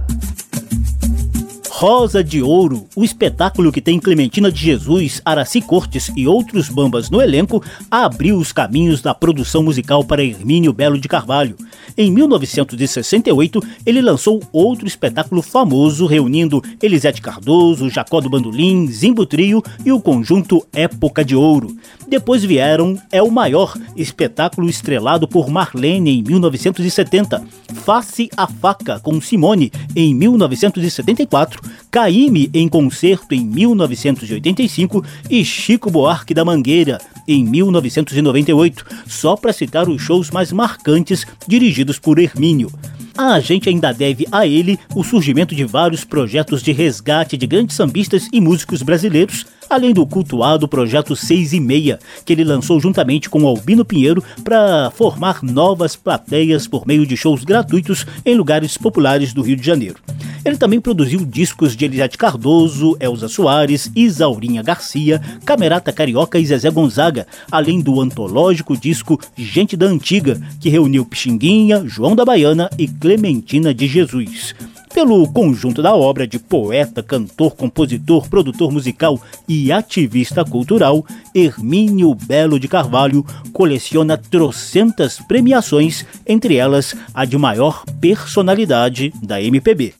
Rosa 1.78 2.24
de 2.24 2.42
Ouro, 2.42 2.88
o 2.96 3.04
espetáculo 3.04 3.70
que 3.70 3.82
tem 3.82 4.00
Clementina 4.00 4.50
de 4.50 4.62
Jesus, 4.62 5.22
Araci 5.26 5.60
Cortes 5.60 6.10
e 6.16 6.26
outros 6.26 6.70
bambas 6.70 7.10
no 7.10 7.22
elenco, 7.22 7.62
abriu 7.92 8.38
os 8.38 8.54
caminhos 8.54 9.02
da 9.02 9.14
produção 9.14 9.62
musical 9.62 10.02
para 10.02 10.24
Hermínio 10.24 10.72
Belo 10.72 10.98
de 10.98 11.10
Carvalho. 11.10 11.58
Em 11.98 12.10
1968, 12.10 13.62
ele 13.86 14.02
lançou 14.02 14.42
outro 14.54 14.88
espetáculo 14.88 15.42
famoso 15.42 16.06
reunindo 16.06 16.64
Elisete 16.82 17.22
Cardoso, 17.22 17.90
Jacó 17.90 18.22
do 18.22 18.30
Bandolim, 18.30 18.88
Zimbo 18.88 19.26
Trio 19.26 19.62
e 19.84 19.92
o 19.92 20.00
conjunto 20.00 20.66
Época 20.72 21.26
de 21.26 21.36
Ouro. 21.36 21.76
Depois 22.08 22.44
vieram 22.44 23.00
É 23.12 23.22
o 23.22 23.32
Maior, 23.32 23.76
espetáculo 23.96 24.70
estrelado 24.70 25.28
por 25.28 25.50
Marlene 25.50 26.20
em 26.20 26.24
1970, 26.24 27.44
Face 27.84 28.30
a 28.38 28.48
Faca 28.48 29.00
com 29.00 29.20
Simone 29.20 29.72
em 29.96 30.14
1974, 30.14 31.62
Caíme 31.90 32.50
em 32.54 32.68
concerto 32.68 33.34
em 33.34 33.44
1985 33.46 35.04
e 35.30 35.44
Chico 35.44 35.90
Buarque 35.90 36.34
da 36.34 36.46
Mangueira 36.46 37.00
em 37.28 37.44
1998, 37.44 38.86
só 39.08 39.36
para 39.36 39.54
citar 39.54 39.90
os 39.90 40.02
shows 40.02 40.30
mais 40.30 40.52
marcantes 40.52 41.26
dirigidos 41.48 41.98
por 41.98 42.20
Hermínio 42.20 42.72
a 43.18 43.40
gente 43.40 43.70
ainda 43.70 43.94
deve 43.94 44.28
a 44.32 44.46
ele 44.46 44.78
o 44.94 45.04
surgimento 45.04 45.56
de 45.56 45.64
vários 45.64 46.04
projetos 46.04 46.62
de 46.62 46.72
resgate 46.72 47.38
de 47.38 47.48
grandes 47.48 47.76
sambistas 47.76 48.28
e 48.32 48.42
músicos 48.42 48.82
brasileiros, 48.82 49.46
além 49.70 49.94
do 49.94 50.06
cultuado 50.06 50.68
projeto 50.68 51.16
6 51.16 51.54
e 51.54 51.60
meia, 51.60 52.00
que 52.26 52.34
ele 52.34 52.44
lançou 52.44 52.80
juntamente 52.80 53.30
com 53.30 53.48
Albino 53.48 53.86
Pinheiro 53.86 54.24
para 54.44 54.92
formar 54.92 55.42
novas 55.42 55.96
plateias 55.96 56.68
por 56.68 56.86
meio 56.86 57.06
de 57.06 57.16
shows 57.16 57.44
gratuitos 57.44 58.06
em 58.26 58.36
lugares 58.36 58.78
populares 58.78 59.34
do 59.34 59.42
Rio 59.42 59.56
de 59.56 59.66
Janeiro. 59.66 59.98
Ele 60.44 60.58
também 60.58 60.80
produziu 60.80 61.26
discos 61.26 61.76
de 61.76 61.86
Elisete 61.86 62.20
Cardoso, 62.20 62.96
Elza 63.00 63.28
Soares, 63.28 63.92
Isaurinha 63.96 64.62
Garcia, 64.62 65.20
Camerata 65.44 65.92
Carioca 65.92 66.38
e 66.38 66.46
Zezé 66.46 66.70
Gonzaga, 66.70 67.26
além 67.52 67.82
do 67.82 68.00
antológico 68.00 68.78
disco 68.78 69.20
Gente 69.36 69.76
da 69.76 69.88
Antiga, 69.88 70.40
que 70.60 70.70
reuniu 70.70 71.04
Pixinguinha, 71.04 71.84
João 71.88 72.16
da 72.16 72.24
Baiana 72.24 72.70
e 72.78 72.86
Clementina 73.06 73.72
de 73.72 73.86
Jesus 73.86 74.56
pelo 74.92 75.32
conjunto 75.32 75.80
da 75.80 75.94
obra 75.94 76.26
de 76.26 76.40
poeta, 76.40 77.04
cantor, 77.04 77.56
compositor, 77.56 78.28
produtor 78.28 78.72
musical 78.72 79.22
e 79.48 79.72
ativista 79.72 80.44
cultural, 80.44 81.06
Hermínio 81.36 82.16
Belo 82.16 82.60
de 82.60 82.68
Carvalho 82.68 83.24
coleciona 83.54 84.18
trocentas 84.18 85.20
premiações, 85.28 86.04
entre 86.26 86.56
elas 86.56 86.96
a 87.14 87.26
de 87.26 87.38
maior 87.38 87.86
personalidade 88.02 89.14
da 89.22 89.40
MPB. 89.40 89.94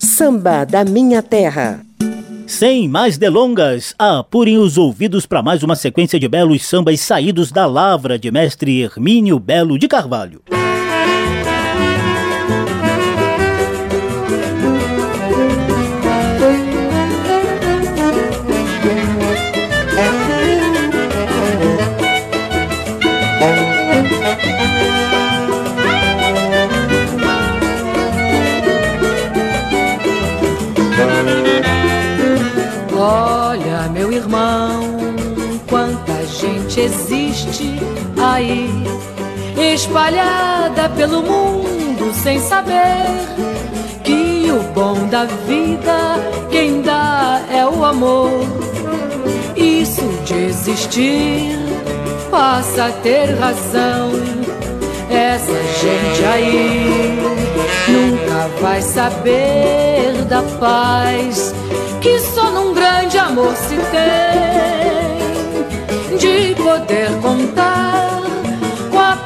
Samba 0.00 0.64
da 0.64 0.84
Minha 0.84 1.22
Terra. 1.22 1.86
Sem 2.48 2.88
mais 2.88 3.16
delongas, 3.16 3.94
apurem 3.96 4.58
os 4.58 4.76
ouvidos 4.76 5.24
para 5.24 5.40
mais 5.40 5.62
uma 5.62 5.76
sequência 5.76 6.18
de 6.18 6.26
belos 6.26 6.66
sambas 6.66 6.98
saídos 6.98 7.52
da 7.52 7.64
lavra 7.64 8.18
de 8.18 8.32
mestre 8.32 8.80
Hermínio 8.82 9.38
Belo 9.38 9.78
de 9.78 9.86
Carvalho. 9.86 10.42
Aí, 38.34 38.68
espalhada 39.74 40.88
pelo 40.96 41.22
mundo 41.22 42.12
sem 42.12 42.40
saber 42.40 43.06
que 44.02 44.50
o 44.50 44.60
bom 44.74 45.06
da 45.06 45.24
vida 45.24 46.18
quem 46.50 46.82
dá 46.82 47.40
é 47.52 47.64
o 47.64 47.84
amor. 47.84 48.30
Isso 49.56 50.02
de 50.24 50.34
existir 50.34 51.56
passa 52.30 52.86
a 52.86 52.90
ter 52.90 53.36
razão. 53.38 54.10
Essa 55.08 55.62
gente 55.80 56.24
aí 56.24 57.18
nunca 57.88 58.48
vai 58.60 58.82
saber 58.82 60.24
da 60.28 60.42
paz 60.58 61.54
que 62.00 62.18
só 62.18 62.50
num 62.50 62.74
grande 62.74 63.16
amor 63.16 63.54
se 63.54 63.76
tem 63.92 65.14
de 66.18 66.54
poder 66.54 67.10
contar 67.20 68.03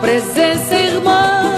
presença 0.00 0.74
irmã 0.74 1.56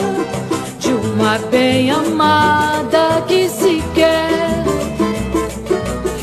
de 0.78 0.92
uma 0.92 1.38
bem 1.50 1.90
amada 1.90 3.22
que 3.26 3.48
se 3.48 3.82
quer. 3.94 4.64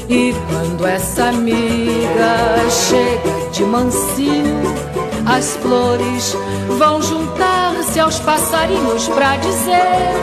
E 0.09 0.33
quando 0.49 0.87
essa 0.87 1.25
amiga 1.25 2.69
chega 2.69 3.49
de 3.51 3.63
mansinho, 3.63 4.61
as 5.25 5.57
flores 5.57 6.35
vão 6.77 7.01
juntar-se 7.01 7.99
aos 7.99 8.19
passarinhos 8.19 9.07
pra 9.09 9.35
dizer 9.37 10.13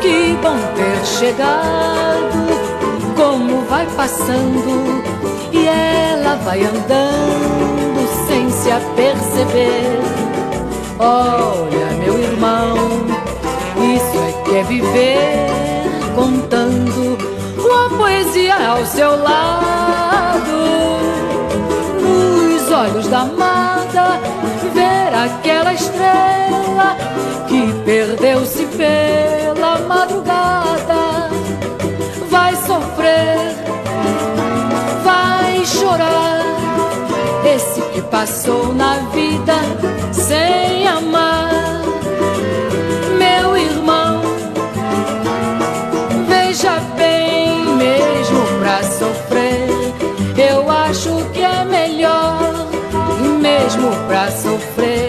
que 0.00 0.36
bom 0.42 0.58
ter 0.74 1.06
chegado 1.06 2.32
como 3.16 3.62
vai 3.66 3.86
passando 3.96 5.02
e 5.52 5.66
ela 5.66 6.36
vai 6.36 6.64
andando 6.64 8.26
sem 8.26 8.50
se 8.50 8.70
aperceber. 8.70 10.11
Olha, 10.98 11.86
meu 11.98 12.18
irmão, 12.18 12.76
isso 13.76 14.18
é 14.18 14.44
que 14.44 14.56
é 14.56 14.62
viver 14.62 15.46
contando 16.14 17.18
uma 17.58 17.90
poesia 17.96 18.54
ao 18.68 18.84
seu 18.86 19.22
lado. 19.22 20.52
Nos 22.00 22.70
olhos 22.70 23.08
da 23.08 23.20
amada, 23.20 24.20
ver 24.74 25.14
aquela 25.14 25.72
estrela 25.74 26.96
que 27.48 27.72
perdeu-se 27.84 28.66
pela 28.66 29.78
madrugada 29.88 31.32
vai 32.32 32.56
sofrer, 32.56 33.54
vai 35.04 35.64
chorar. 35.66 36.40
Esse 37.44 37.82
que 37.92 38.00
passou 38.02 38.72
na 38.72 38.94
vida 39.12 39.54
sem 40.12 40.81
mesmo 54.24 54.58
pra 54.76 55.01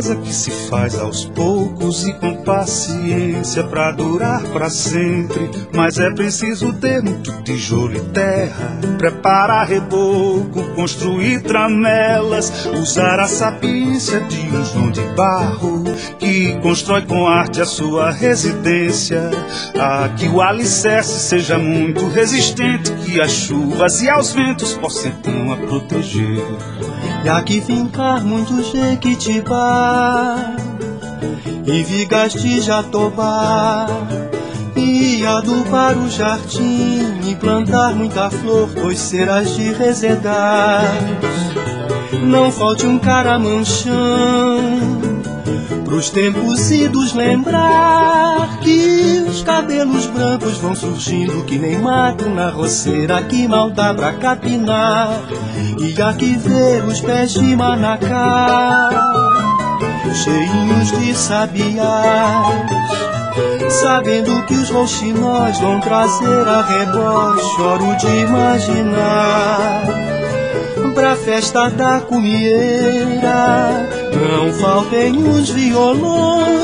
casa 0.00 0.16
que 0.16 0.32
se 0.32 0.50
faz 0.50 0.98
aos 0.98 1.26
poucos 1.26 2.06
e 2.06 2.12
com 2.14 2.42
paciência 2.42 3.62
pra 3.64 3.92
durar 3.92 4.42
pra 4.44 4.70
sempre. 4.70 5.50
Mas 5.74 5.98
é 5.98 6.10
preciso 6.10 6.72
ter 6.72 7.02
muito 7.02 7.30
tijolo 7.42 7.94
e 7.94 8.00
terra, 8.00 8.78
preparar 8.96 9.66
reboco, 9.66 10.64
construir 10.74 11.42
tramelas, 11.42 12.64
usar 12.66 13.20
a 13.20 13.28
sapiência 13.28 14.20
de 14.22 14.40
um 14.40 14.64
João 14.64 14.90
de 14.90 15.02
barro 15.14 15.84
que 16.18 16.58
constrói 16.60 17.02
com 17.02 17.26
arte 17.26 17.60
a 17.60 17.66
sua 17.66 18.10
residência. 18.10 19.30
Ah, 19.78 20.08
que 20.16 20.28
o 20.28 20.40
alicerce 20.40 21.28
seja 21.28 21.58
muito 21.58 22.08
resistente, 22.08 22.90
que 23.04 23.20
as 23.20 23.32
chuvas 23.32 24.00
e 24.00 24.08
aos 24.08 24.32
ventos 24.32 24.72
possam 24.78 25.12
então 25.12 25.52
a 25.52 25.56
proteger. 25.58 26.42
E 27.24 27.28
aqui 27.28 27.60
fincar 27.60 28.24
muito 28.24 28.62
jequitibá. 28.62 30.54
E 31.66 31.82
vigas 31.82 32.32
de 32.32 32.60
jatobá. 32.60 33.86
E 34.76 35.26
adubar 35.26 35.96
o 35.98 36.08
jardim 36.08 37.20
E 37.28 37.34
plantar 37.36 37.94
muita 37.94 38.30
flor 38.30 38.68
Pois 38.74 38.98
serás 38.98 39.54
de 39.54 39.72
resedar 39.72 40.84
Não 42.22 42.50
falte 42.50 42.86
um 42.86 42.98
caramanchão 42.98 43.90
Pros 45.84 46.08
tempos 46.08 46.70
idos 46.70 47.12
lembrar 47.12 48.58
Que 48.60 49.19
Os 49.40 49.46
cabelos 49.46 50.04
brancos 50.04 50.58
vão 50.58 50.74
surgindo 50.74 51.42
que 51.46 51.58
nem 51.58 51.78
mato 51.78 52.28
na 52.28 52.50
roceira, 52.50 53.22
que 53.22 53.48
mal 53.48 53.70
dá 53.70 53.94
pra 53.94 54.12
capinar. 54.12 55.18
E 55.78 56.02
aqui 56.02 56.36
ver 56.36 56.84
os 56.84 57.00
pés 57.00 57.32
de 57.32 57.56
manacá, 57.56 58.90
cheios 60.12 60.92
de 60.92 61.14
sabiás. 61.14 62.70
Sabendo 63.80 64.44
que 64.44 64.52
os 64.52 64.68
rouxinóis 64.68 65.58
vão 65.58 65.80
trazer 65.80 66.46
a 66.46 66.60
rebote, 66.60 67.42
choro 67.56 67.96
de 67.96 68.08
imaginar. 68.08 69.84
Pra 70.94 71.16
festa 71.16 71.70
da 71.70 71.98
comieira, 72.02 73.88
não 74.12 74.52
faltem 74.52 75.16
os 75.16 75.48
violões. 75.48 76.60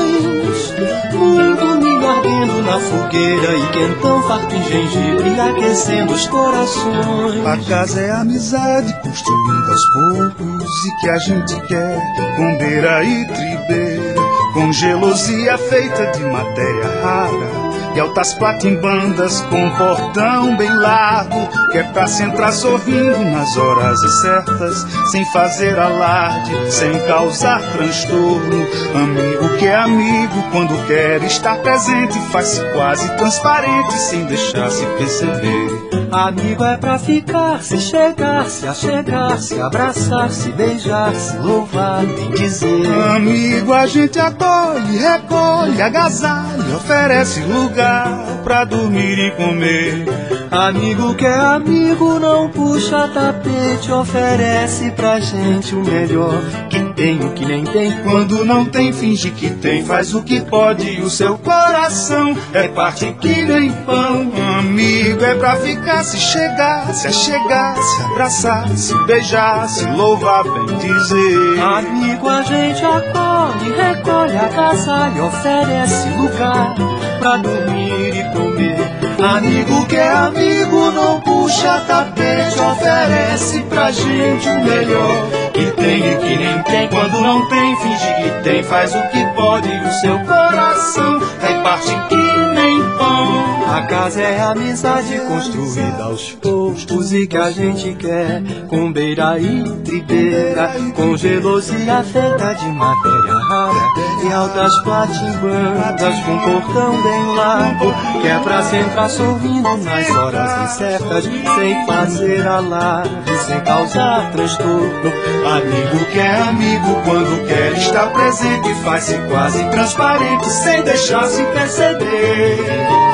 Ardendo 2.27 2.61
na 2.61 2.77
fogueira 2.77 3.55
e 3.55 3.67
quentão 3.71 4.21
farto 4.23 4.53
em 4.53 4.63
gengibre 4.63 5.39
aquecendo 5.39 6.13
os 6.13 6.27
corações. 6.27 7.45
A 7.45 7.57
casa 7.69 8.01
é 8.01 8.11
amizade 8.11 8.93
construída 9.01 9.71
aos 9.71 9.85
poucos 9.93 10.85
e 10.85 10.99
que 10.99 11.09
a 11.09 11.17
gente 11.19 11.55
quer 11.67 12.01
com 12.35 12.57
beira 12.57 13.01
e 13.05 13.25
tribeira, 13.27 14.21
com 14.53 14.73
gelosia 14.73 15.57
feita 15.57 16.07
de 16.07 16.25
matéria 16.25 17.01
rara 17.01 17.66
e 17.95 17.99
altas 17.99 18.33
platimbandas 18.33 19.41
com 19.49 19.69
portão 19.71 20.55
bem 20.55 20.73
largo, 20.75 21.47
que 21.71 21.77
é 21.79 21.83
pra 21.83 22.07
se 22.07 22.23
entrar 22.23 22.51
sorrindo 22.51 23.19
nas 23.31 23.57
horas 23.57 23.99
certas, 24.21 24.85
sem 25.11 25.25
fazer 25.31 25.77
alarde, 25.77 26.71
sem 26.71 26.91
causar 27.07 27.61
transtorno. 27.73 28.67
Amigo 28.95 29.57
que 29.57 29.67
é 29.67 29.75
amigo, 29.75 30.43
quando 30.51 30.87
quer 30.87 31.23
estar 31.23 31.57
presente, 31.61 32.19
faz-se 32.31 32.61
quase 32.73 33.09
transparente, 33.17 33.93
sem 33.93 34.25
deixar 34.25 34.69
se 34.69 34.85
perceber. 34.97 35.87
Amigo 36.11 36.63
é 36.63 36.77
pra 36.77 36.97
ficar, 36.97 37.61
se 37.61 37.79
chegar, 37.79 38.49
se 38.49 38.65
achegar, 38.65 39.37
se 39.39 39.59
abraçar, 39.59 40.29
se 40.29 40.49
beijar, 40.51 41.13
se 41.13 41.37
louvar, 41.37 42.05
bem 42.05 42.31
dizer. 42.31 42.87
Amigo 43.15 43.73
a 43.73 43.85
gente 43.87 44.17
acolhe, 44.17 44.97
recolhe, 44.97 45.81
agasalha, 45.81 46.75
oferece 46.75 47.41
lugar 47.67 48.07
pra 48.43 48.63
dormir 48.63 49.19
e 49.19 49.31
comer. 49.31 50.05
Amigo 50.49 51.13
que 51.15 51.25
é 51.25 51.35
amigo, 51.35 52.17
não 52.19 52.49
puxa 52.49 53.09
tapete, 53.09 53.91
oferece 53.91 54.89
pra 54.91 55.19
gente 55.19 55.75
o 55.75 55.83
melhor. 55.83 56.41
Que 56.69 56.81
tem 56.93 57.19
o 57.19 57.31
que 57.33 57.45
nem 57.45 57.65
tem, 57.65 57.91
quando 58.03 58.45
não 58.45 58.63
tem, 58.63 58.93
finge 58.93 59.29
que 59.31 59.49
tem, 59.49 59.83
faz 59.83 60.15
o 60.15 60.23
que 60.23 60.41
pode 60.41 61.01
o 61.01 61.09
seu 61.09 61.37
coração 61.37 62.35
é 62.53 62.67
parte 62.69 63.11
que 63.19 63.41
nem 63.43 63.71
pão. 63.71 64.31
Amigo 64.59 65.23
é 65.23 65.35
pra 65.35 65.57
ficar, 65.57 66.03
se 66.03 66.17
chegar, 66.17 66.93
se 66.93 67.07
achegar, 67.07 67.75
se 67.75 68.01
abraçar, 68.03 68.69
se 68.69 68.97
beijar, 69.05 69.67
se 69.67 69.85
louvar, 69.91 70.43
bem 70.43 70.77
dizer. 70.77 71.59
Amigo 71.61 72.29
a 72.29 72.41
gente 72.41 72.83
acolhe, 72.83 73.71
recolhe, 73.71 74.37
agasalha, 74.37 75.23
oferece 75.25 76.09
lugar 76.09 76.96
pra 77.19 77.37
dormir 77.37 78.15
e 78.15 78.23
comer. 78.33 78.77
Amigo 79.19 79.85
que 79.87 79.95
é 79.95 80.09
amigo, 80.09 80.91
não 80.91 81.19
puxa 81.21 81.83
tapete, 81.87 82.59
oferece 82.59 83.61
pra 83.63 83.91
gente 83.91 84.47
o 84.47 84.63
melhor. 84.63 85.27
Que 85.53 85.71
tem 85.71 86.13
e 86.13 86.17
que 86.17 86.35
nem 86.37 86.61
tem, 86.63 86.87
quando 86.87 87.19
não 87.21 87.47
tem, 87.49 87.75
finge 87.77 88.13
que 88.13 88.43
tem, 88.43 88.63
faz 88.63 88.93
o 88.93 89.01
que 89.09 89.25
pode 89.35 89.67
e 89.67 89.79
o 89.79 89.91
seu 89.93 90.19
coração 90.19 91.19
reparte 91.41 91.97
que 92.09 92.15
nem 92.15 92.83
pão. 92.97 93.56
A 93.67 93.81
casa 93.81 94.21
é 94.21 94.39
a 94.39 94.51
amizade 94.51 95.19
construída 95.27 96.03
aos 96.03 96.31
poucos 96.31 97.11
e 97.11 97.27
que 97.27 97.35
a 97.35 97.51
gente 97.51 97.93
quer 97.95 98.41
com 98.69 98.91
beira 98.91 99.37
e 99.37 99.61
tribeira, 99.83 100.71
com 100.95 101.17
gelosia 101.17 102.01
feita 102.03 102.53
de 102.55 102.65
matéria 102.67 103.33
rara 103.33 104.07
e 104.23 104.33
altas 104.33 104.73
platimbandas 104.83 106.15
com 106.23 106.39
portão 106.39 107.01
bem 107.01 107.35
largo, 107.35 107.93
que 108.21 108.27
é 108.27 108.39
pra 108.39 108.63
se 108.63 108.77
entrar 108.77 109.09
sorrindo 109.09 109.77
nas 109.77 110.09
horas 110.11 110.71
incertas, 110.71 111.23
sem 111.25 111.85
fazer 111.85 112.47
alarde, 112.47 113.37
sem 113.45 113.59
causar 113.61 114.31
transtorno. 114.31 115.11
Amigo 115.45 116.05
que 116.11 116.19
é 116.19 116.41
amigo 116.41 117.01
quando 117.03 117.47
quer 117.47 117.73
estar 117.73 118.13
presente, 118.13 118.73
faz-se 118.83 119.17
quase 119.29 119.63
transparente, 119.69 120.49
sem 120.49 120.83
deixar 120.83 121.25
se 121.27 121.43
perceber. 121.43 123.06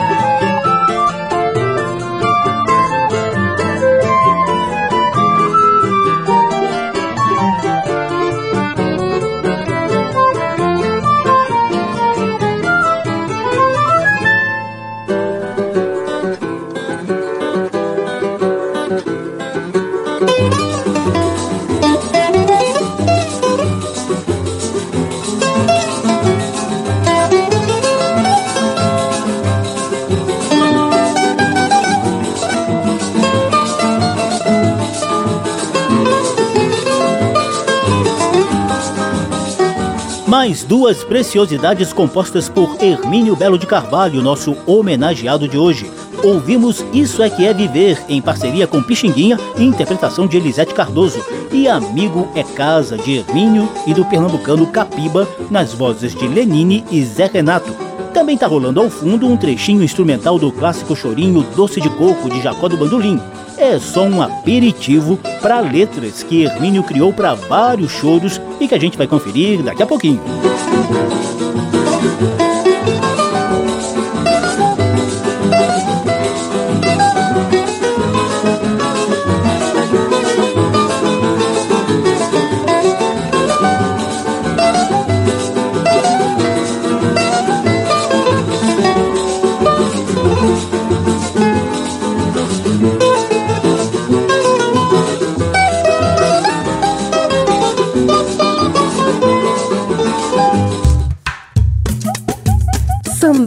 Duas 40.64 41.04
preciosidades 41.04 41.94
compostas 41.94 42.50
por 42.50 42.78
Hermínio 42.82 43.36
Belo 43.36 43.58
de 43.58 43.66
Carvalho, 43.66 44.22
nosso 44.22 44.56
homenageado 44.66 45.48
de 45.48 45.58
hoje. 45.58 45.90
Ouvimos 46.24 46.84
Isso 46.94 47.22
é 47.22 47.30
que 47.30 47.46
é 47.46 47.54
Viver, 47.54 48.02
em 48.08 48.22
parceria 48.22 48.68
com 48.68 48.82
Pixinguinha, 48.82 49.40
interpretação 49.58 50.28
de 50.28 50.38
Elisete 50.38 50.74
Cardoso, 50.74 51.24
e 51.52 51.68
Amigo 51.68 52.28
é 52.36 52.44
Casa, 52.44 52.98
de 52.98 53.18
Hermínio 53.18 53.70
e 53.86 53.94
do 53.94 54.06
pernambucano 54.06 54.68
Capiba, 54.68 55.28
nas 55.50 55.74
vozes 55.74 56.16
de 56.16 56.28
Lenine 56.28 56.84
e 56.92 57.04
Zé 57.04 57.26
Renato. 57.26 57.74
Também 58.14 58.36
está 58.36 58.48
rolando 58.48 58.80
ao 58.80 58.90
fundo 58.90 59.28
um 59.28 59.36
trechinho 59.36 59.84
instrumental 59.84 60.38
do 60.38 60.52
clássico 60.52 60.96
chorinho 60.96 61.46
Doce 61.56 61.82
de 61.82 61.90
Coco, 61.90 62.30
de 62.30 62.42
Jacó 62.42 62.68
do 62.68 62.78
Bandolim, 62.78 63.20
é 63.58 63.80
só 63.80 64.04
um 64.04 64.22
aperitivo 64.22 65.18
para 65.42 65.60
letras 65.60 66.24
que 66.24 66.44
Hermínio 66.44 66.84
criou 66.84 67.14
para 67.14 67.34
vários 67.34 67.92
choros 67.92 68.42
e 68.60 68.68
que 68.68 68.76
a 68.76 68.80
gente 68.80 68.98
vai 68.98 69.08
conferir 69.08 69.62
daqui 69.64 69.84
a 69.84 69.88
pouquinho. 69.88 70.22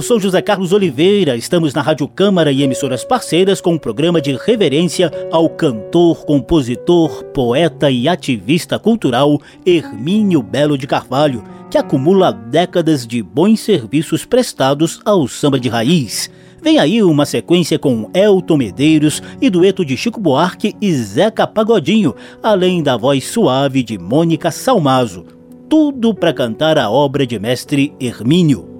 Eu 0.00 0.02
sou 0.02 0.18
José 0.18 0.40
Carlos 0.40 0.72
Oliveira, 0.72 1.36
estamos 1.36 1.74
na 1.74 1.82
Rádio 1.82 2.08
Câmara 2.08 2.50
e 2.50 2.62
emissoras 2.62 3.04
parceiras 3.04 3.60
com 3.60 3.74
um 3.74 3.78
programa 3.78 4.18
de 4.18 4.34
reverência 4.34 5.12
ao 5.30 5.46
cantor, 5.46 6.24
compositor, 6.24 7.22
poeta 7.34 7.90
e 7.90 8.08
ativista 8.08 8.78
cultural 8.78 9.38
Hermínio 9.66 10.42
Belo 10.42 10.78
de 10.78 10.86
Carvalho, 10.86 11.44
que 11.70 11.76
acumula 11.76 12.32
décadas 12.32 13.06
de 13.06 13.22
bons 13.22 13.60
serviços 13.60 14.24
prestados 14.24 15.02
ao 15.04 15.28
samba 15.28 15.60
de 15.60 15.68
raiz. 15.68 16.30
Vem 16.62 16.78
aí 16.78 17.02
uma 17.02 17.26
sequência 17.26 17.78
com 17.78 18.10
Elton 18.14 18.56
Medeiros 18.56 19.22
e 19.38 19.50
dueto 19.50 19.84
de 19.84 19.98
Chico 19.98 20.18
Buarque 20.18 20.74
e 20.80 20.94
Zeca 20.94 21.46
Pagodinho, 21.46 22.14
além 22.42 22.82
da 22.82 22.96
voz 22.96 23.26
suave 23.26 23.82
de 23.82 23.98
Mônica 23.98 24.50
Salmazo. 24.50 25.26
tudo 25.68 26.14
para 26.14 26.32
cantar 26.32 26.78
a 26.78 26.90
obra 26.90 27.26
de 27.26 27.38
mestre 27.38 27.92
Hermínio. 28.00 28.79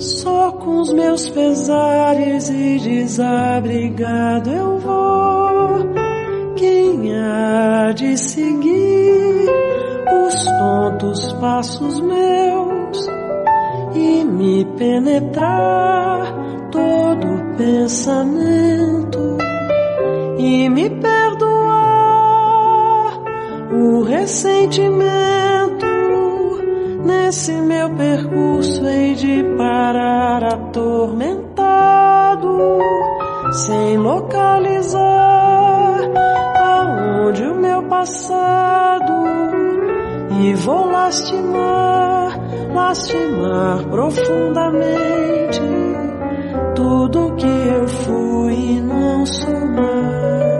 Só 0.00 0.50
com 0.52 0.80
os 0.80 0.90
meus 0.94 1.28
pesares 1.28 2.48
e 2.48 2.78
desabrigado 2.78 4.50
eu 4.50 4.78
vou. 4.78 5.90
Quem 6.56 7.14
há 7.14 7.92
de 7.92 8.16
seguir 8.16 9.46
os 10.26 10.44
tontos 10.58 11.34
passos 11.34 12.00
meus 12.00 13.06
e 13.94 14.24
me 14.24 14.64
penetrar 14.78 16.34
todo 16.70 17.56
pensamento 17.58 19.36
e 20.38 20.66
me 20.70 20.88
perdoar 20.88 21.10
o 23.70 24.02
ressentimento 24.02 25.10
nesse 27.04 27.52
meu 27.52 27.90
percurso 27.90 28.86
hei 28.86 29.14
de 29.14 29.42
parar 29.56 30.44
atormentado 30.44 31.60
sem 33.52 33.98
localizar 33.98 35.00
aonde 36.56 37.42
o 37.44 37.54
meu 37.54 37.82
passado 37.84 39.12
e 40.42 40.54
vou 40.54 40.86
lastimar, 40.90 42.38
lastimar 42.74 43.84
profundamente 43.90 45.60
tudo 46.74 47.34
que 47.36 47.46
eu 47.46 47.88
fui 47.88 48.54
e 48.54 48.80
não 48.80 49.26
sou 49.26 49.66
mais. 49.66 50.59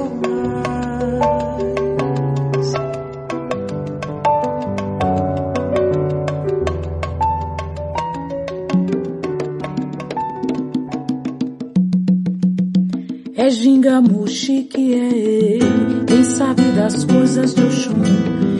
é 13.93 14.79
ele, 14.79 15.59
quem 16.07 16.23
sabe 16.23 16.61
das 16.71 17.03
coisas 17.03 17.53
do 17.53 17.65
Oxum, 17.65 18.01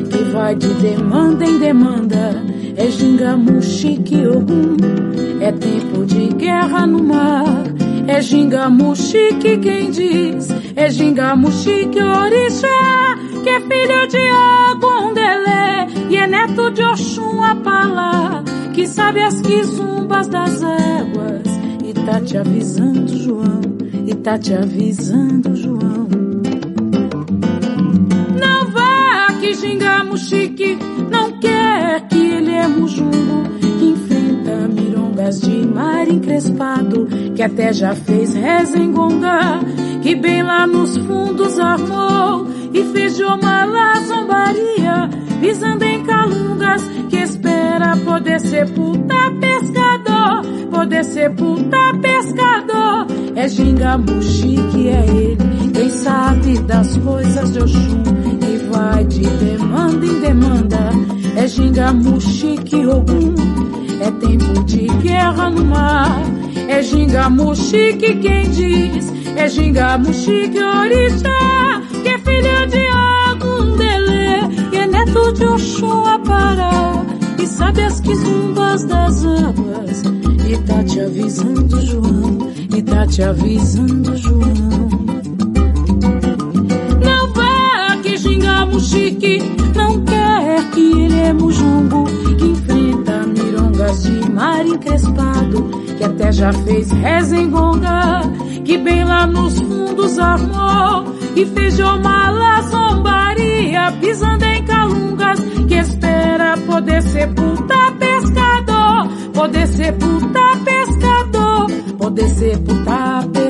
que 0.10 0.24
vai 0.26 0.56
de 0.56 0.68
demanda 0.74 1.46
em 1.46 1.58
demanda. 1.58 2.44
É 2.76 2.92
Gingamuxi 2.92 3.98
que 4.04 4.28
Ogum, 4.28 4.76
é 5.40 5.52
tempo 5.54 6.06
de 6.06 6.28
guerra 6.36 6.86
no 6.86 7.02
mar. 7.02 7.46
É 8.08 8.22
Gingamuxi 8.22 9.36
que 9.40 9.58
quem 9.58 9.90
diz, 9.90 10.50
é 10.76 10.90
Gingamuxi 10.90 11.88
que 11.90 12.02
Orixá, 12.02 13.18
que 13.42 13.50
é 13.50 13.62
filho 13.62 14.08
de 14.10 14.32
Ogundele 14.74 16.10
e 16.10 16.18
é 16.18 16.28
neto 16.28 16.72
de 16.72 16.84
Oxum 16.84 17.42
Apalá, 17.42 18.44
que 18.74 18.86
sabe 18.86 19.22
as 19.22 19.40
quizumbas 19.40 20.28
das 20.28 20.62
éguas 20.62 21.48
e 21.86 21.94
tá 21.94 22.20
te 22.20 22.38
avisando, 22.38 23.16
João 23.18 23.71
tá 24.22 24.38
te 24.38 24.54
avisando, 24.54 25.56
João. 25.56 26.08
Não 28.40 28.72
vá 28.72 29.34
que 29.40 29.56
xingamos 29.56 30.30
chique, 30.30 30.78
não 31.10 31.40
quer 31.40 32.08
que 32.08 32.18
ele 32.18 32.52
é 32.52 32.68
mujumbo, 32.68 33.50
que 33.60 33.86
enfrenta 33.86 34.68
mirongas 34.68 35.42
de 35.42 35.66
mar 35.66 36.08
encrespado, 36.08 37.08
que 37.36 37.42
até 37.42 37.74
já 37.74 37.96
fez 37.96 38.36
rezengonga, 38.36 39.60
que 40.04 40.16
bem 40.16 40.44
lá 40.44 40.68
nos 40.68 40.98
fundos 40.98 41.58
armou 41.58 42.48
e 42.74 42.84
fez 42.94 43.16
de 43.16 43.24
uma 43.24 43.66
zombaria, 44.06 45.10
pisando 45.40 45.84
em 45.84 46.04
calungas, 46.04 46.84
que 47.10 47.18
espera 47.18 47.98
poder 47.98 48.40
sepultar 48.40 49.32
pescador, 49.40 50.42
poder 50.70 51.04
sepultar 51.06 52.00
pescador. 52.00 53.11
É 53.42 53.48
Gingamuxi 53.48 54.56
que 54.72 54.88
é 54.88 55.04
ele, 55.08 55.38
quem 55.74 55.90
sabe 55.90 56.60
das 56.60 56.96
coisas 56.98 57.52
de 57.52 57.60
Oxum, 57.60 58.04
que 58.40 58.58
vai 58.72 59.04
de 59.06 59.22
demanda 59.22 60.06
em 60.06 60.20
demanda. 60.20 60.78
É 61.36 61.48
Gingamuxi 61.48 62.56
que 62.64 62.86
Ogum, 62.86 63.34
é 64.00 64.12
tempo 64.12 64.64
de 64.66 64.86
guerra 65.02 65.50
no 65.50 65.66
mar. 65.66 66.22
É 66.68 66.84
Gingamuxi 66.84 67.96
que 67.98 68.14
quem 68.14 68.48
diz, 68.52 69.12
é 69.36 69.50
Gingamuxi 69.50 70.48
que 70.50 70.62
Orixá, 70.62 71.82
que 72.04 72.10
é 72.10 72.20
filho 72.20 72.68
de 72.68 72.92
Ogundele, 73.32 74.72
e 74.72 74.78
é 74.78 74.86
neto 74.86 75.32
de 75.34 75.46
Oxum 75.46 76.06
Apará 76.06 76.72
sabe 77.62 77.84
as 77.84 78.00
quizumbas 78.00 78.84
das 78.86 79.26
águas. 79.26 80.04
E 80.50 80.58
tá 80.66 80.84
te 80.84 81.00
avisando, 81.00 81.82
João, 81.86 82.52
e 82.76 82.82
tá 82.82 83.06
te 83.06 83.22
avisando, 83.24 84.16
João. 84.18 84.90
Não 87.04 87.34
vá 87.34 87.98
que 88.02 88.18
xingamos 88.18 88.90
chique, 88.90 89.40
não 89.76 90.04
quer 90.06 90.70
que 90.72 90.80
ele 90.80 91.20
é 91.20 91.34
mujumbo, 91.34 92.06
que 92.38 92.46
enfrenta 92.46 93.26
mirongas 93.28 94.04
de 94.04 94.32
mar 94.32 94.66
encrespado, 94.66 95.70
que 95.98 96.04
até 96.04 96.32
já 96.32 96.54
fez 96.54 96.92
rezengonga, 96.92 98.22
que 98.64 98.78
bem 98.78 99.04
lá 99.04 99.28
nos 99.28 99.60
fundos 99.60 100.18
armou, 100.20 101.16
e 101.36 101.46
fez 101.46 101.76
de 101.76 101.84
uma 101.84 102.62
zombaria, 102.62 103.92
pisando 104.00 104.44
em 104.46 104.64
calungas, 104.64 105.40
que 105.68 105.76
espera 105.76 106.58
poder 106.66 107.02
sepultar 107.02 107.94
pescador, 107.98 109.08
poder 109.34 109.68
sepultar 109.68 110.52
pescador, 110.58 110.71
poder 112.02 112.28
sepultar 112.30 113.41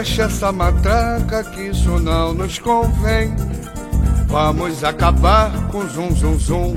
essa 0.00 0.50
matraca 0.50 1.44
que 1.44 1.68
isso 1.68 1.98
não 1.98 2.32
nos 2.32 2.58
convém. 2.58 3.36
Vamos 4.28 4.82
acabar 4.82 5.52
com 5.68 5.86
zum 5.86 6.14
zum 6.14 6.38
zum. 6.38 6.74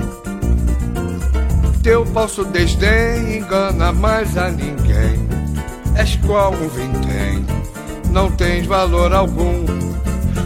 Teu 1.82 2.04
falso 2.04 2.44
desdém 2.44 3.38
engana 3.38 3.92
mais 3.92 4.36
a 4.36 4.50
ninguém. 4.50 5.26
És 5.96 6.16
qual 6.16 6.52
um 6.52 6.68
vintém, 6.68 7.46
não 8.10 8.30
tens 8.30 8.66
valor 8.66 9.14
algum. 9.14 9.64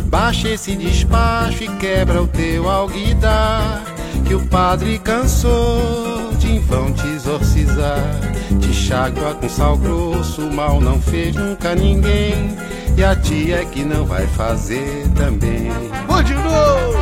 Baixa 0.07 0.51
esse 0.51 0.77
despacho 0.77 1.65
e 1.65 1.69
quebra 1.79 2.23
o 2.23 2.29
teu 2.29 2.69
alguidar. 2.69 3.83
Que 4.25 4.35
o 4.35 4.47
padre 4.47 5.01
cansou 5.01 6.28
em 6.47 6.61
vão 6.61 6.93
te 6.93 7.07
exorcizar. 7.07 8.03
Te 8.61 8.73
chágua 8.73 9.35
com 9.35 9.49
sal 9.49 9.77
grosso, 9.77 10.43
mal 10.53 10.81
não 10.81 11.01
fez 11.01 11.35
nunca 11.35 11.75
ninguém. 11.75 12.57
E 12.97 13.05
a 13.05 13.15
tia 13.17 13.63
é 13.63 13.65
que 13.65 13.85
não 13.85 14.05
vai 14.05 14.27
fazer 14.27 15.07
também. 15.15 15.71
Vou 16.07 16.23
de 16.23 16.35
novo! 16.35 16.99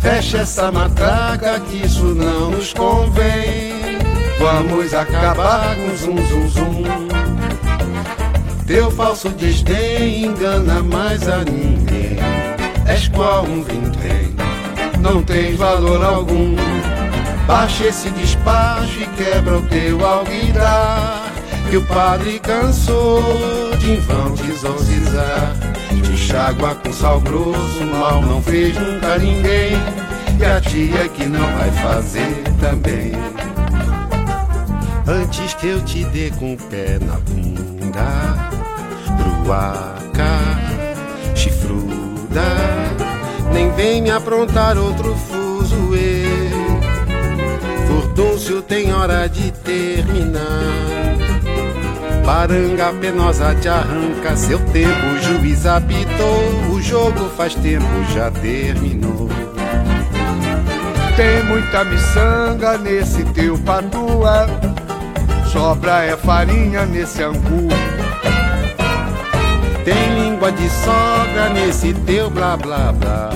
Fecha 0.00 0.38
essa 0.38 0.72
matraca 0.72 1.60
que 1.60 1.86
isso 1.86 2.06
não 2.06 2.50
nos 2.50 2.72
convém. 2.72 3.98
Vamos 4.38 4.92
acabar 4.92 5.76
com 5.76 5.96
zum 5.96 6.16
zum 6.26 6.48
zum. 6.48 6.82
Teu 8.66 8.90
falso 8.90 9.28
desdém 9.28 10.24
engana 10.24 10.82
mais 10.82 11.28
a 11.28 11.44
ninguém. 11.44 12.18
És 12.86 13.06
qual 13.08 13.44
um 13.44 13.62
vintém, 13.62 14.34
não 15.00 15.22
tens 15.22 15.56
valor 15.56 16.04
algum. 16.04 16.56
Baixa 17.52 17.84
esse 17.84 18.08
despacho 18.12 18.98
e 18.98 19.06
quebra 19.08 19.58
o 19.58 19.62
teu 19.64 20.06
alguidar 20.06 21.30
que 21.68 21.76
o 21.76 21.84
padre 21.84 22.38
cansou 22.38 23.22
de 23.78 23.90
em 23.90 24.00
vão 24.00 24.32
te 24.34 24.50
exorcizar. 24.50 25.54
Te 26.02 26.16
chágua 26.16 26.74
com 26.76 26.90
sal 26.90 27.20
grosso, 27.20 27.84
mal 27.84 28.22
não 28.22 28.42
fez 28.42 28.74
nunca 28.74 29.18
ninguém. 29.18 29.72
E 30.40 30.44
a 30.46 30.62
tia 30.62 31.06
que 31.10 31.26
não 31.26 31.46
vai 31.58 31.70
fazer 31.72 32.42
também. 32.58 33.12
Antes 35.06 35.52
que 35.52 35.66
eu 35.66 35.84
te 35.84 36.04
dê 36.06 36.30
com 36.30 36.54
o 36.54 36.56
pé 36.56 36.98
na 37.02 37.18
bunda, 37.18 38.50
bruaca, 39.44 40.38
chifruda, 41.34 42.46
nem 43.52 43.70
vem 43.72 44.00
me 44.00 44.10
aprontar 44.10 44.78
outro 44.78 45.14
fuzuê. 45.14 46.11
Furdúncio 48.02 48.60
tem 48.60 48.92
hora 48.92 49.28
de 49.28 49.52
terminar. 49.52 50.42
Baranga 52.26 52.92
penosa 53.00 53.54
te 53.54 53.68
arranca 53.68 54.36
seu 54.36 54.58
tempo, 54.58 55.06
o 55.14 55.22
juiz 55.22 55.64
apitou, 55.66 56.72
o 56.72 56.82
jogo 56.82 57.30
faz 57.36 57.54
tempo 57.54 57.86
já 58.12 58.28
terminou. 58.30 59.28
Tem 61.16 61.44
muita 61.44 61.84
miçanga 61.84 62.76
nesse 62.78 63.22
teu 63.26 63.56
patua, 63.58 64.48
sobra 65.52 66.02
é 66.04 66.16
farinha 66.16 66.84
nesse 66.84 67.22
angu. 67.22 67.68
Tem 69.84 70.24
língua 70.24 70.50
de 70.50 70.68
sogra 70.68 71.50
nesse 71.54 71.94
teu 71.94 72.28
blá 72.28 72.56
blá 72.56 72.92
blá, 72.92 73.30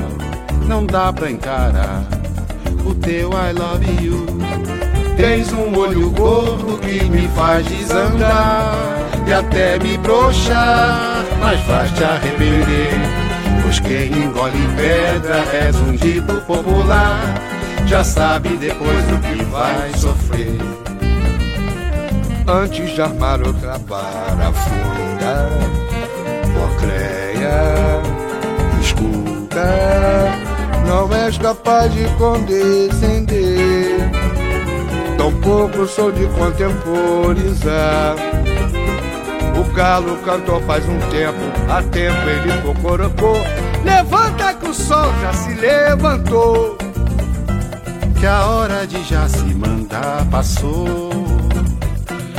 não 0.66 0.84
dá 0.84 1.12
pra 1.12 1.30
encarar 1.30 2.04
o 2.84 2.94
teu 2.94 3.30
I 3.30 3.52
love 3.52 4.04
you. 4.04 4.36
Tens 5.16 5.50
um 5.50 5.74
olho 5.78 6.10
gordo 6.10 6.78
que 6.78 7.02
me 7.04 7.26
faz 7.28 7.64
desandar 7.66 8.74
e 9.26 9.32
até 9.32 9.78
me 9.78 9.96
broxar, 9.96 11.24
mas 11.40 11.58
faz 11.62 11.90
te 11.92 12.04
arrepender. 12.04 12.90
Pois 13.62 13.80
quem 13.80 14.12
engole 14.12 14.68
pedra 14.76 15.42
és 15.54 15.74
um 15.76 15.96
dito 15.96 16.34
popular, 16.42 17.34
já 17.86 18.04
sabe 18.04 18.58
depois 18.58 19.02
do 19.06 19.18
que 19.18 19.42
vai 19.44 19.90
sofrer. 19.94 20.60
Antes 22.46 22.94
de 22.94 23.00
armar 23.00 23.40
outra 23.40 23.78
barafunda, 23.78 25.48
Cocleia, 26.52 28.02
escuta, 28.80 29.66
não 30.86 31.12
és 31.12 31.36
capaz 31.38 31.92
de 31.92 32.04
condescender 32.16 34.26
Tampouco 35.16 35.86
sou 35.86 36.12
de 36.12 36.26
contemporizar. 36.28 38.16
O 39.58 39.64
galo 39.72 40.16
cantou 40.18 40.60
faz 40.62 40.86
um 40.88 40.98
tempo, 41.10 41.40
há 41.68 41.82
tempo 41.82 42.18
ele 42.28 42.62
cocorocou. 42.62 43.36
Levanta 43.84 44.54
que 44.54 44.68
o 44.68 44.74
sol 44.74 45.12
já 45.22 45.32
se 45.32 45.54
levantou. 45.54 46.76
Que 48.18 48.26
a 48.26 48.46
hora 48.46 48.86
de 48.86 49.02
já 49.04 49.28
se 49.28 49.44
mandar 49.54 50.24
passou. 50.30 51.10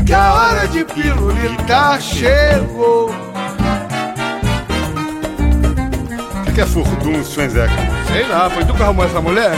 Que 0.06 0.14
a 0.14 0.34
hora 0.34 0.68
de 0.68 0.86
pirulita 0.86 2.00
chegou. 2.00 3.10
O 6.48 6.52
que 6.54 6.62
é 6.62 6.66
furdúncio, 6.66 7.42
hein, 7.42 7.50
Zeca? 7.50 7.74
Sei 8.08 8.28
lá, 8.28 8.50
foi 8.50 8.66
tu 8.66 8.74
que 8.74 8.82
arrumou 8.84 9.06
essa 9.06 9.22
mulher? 9.22 9.52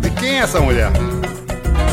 De 0.00 0.10
quem 0.10 0.38
é 0.38 0.42
essa 0.42 0.60
mulher? 0.60 0.92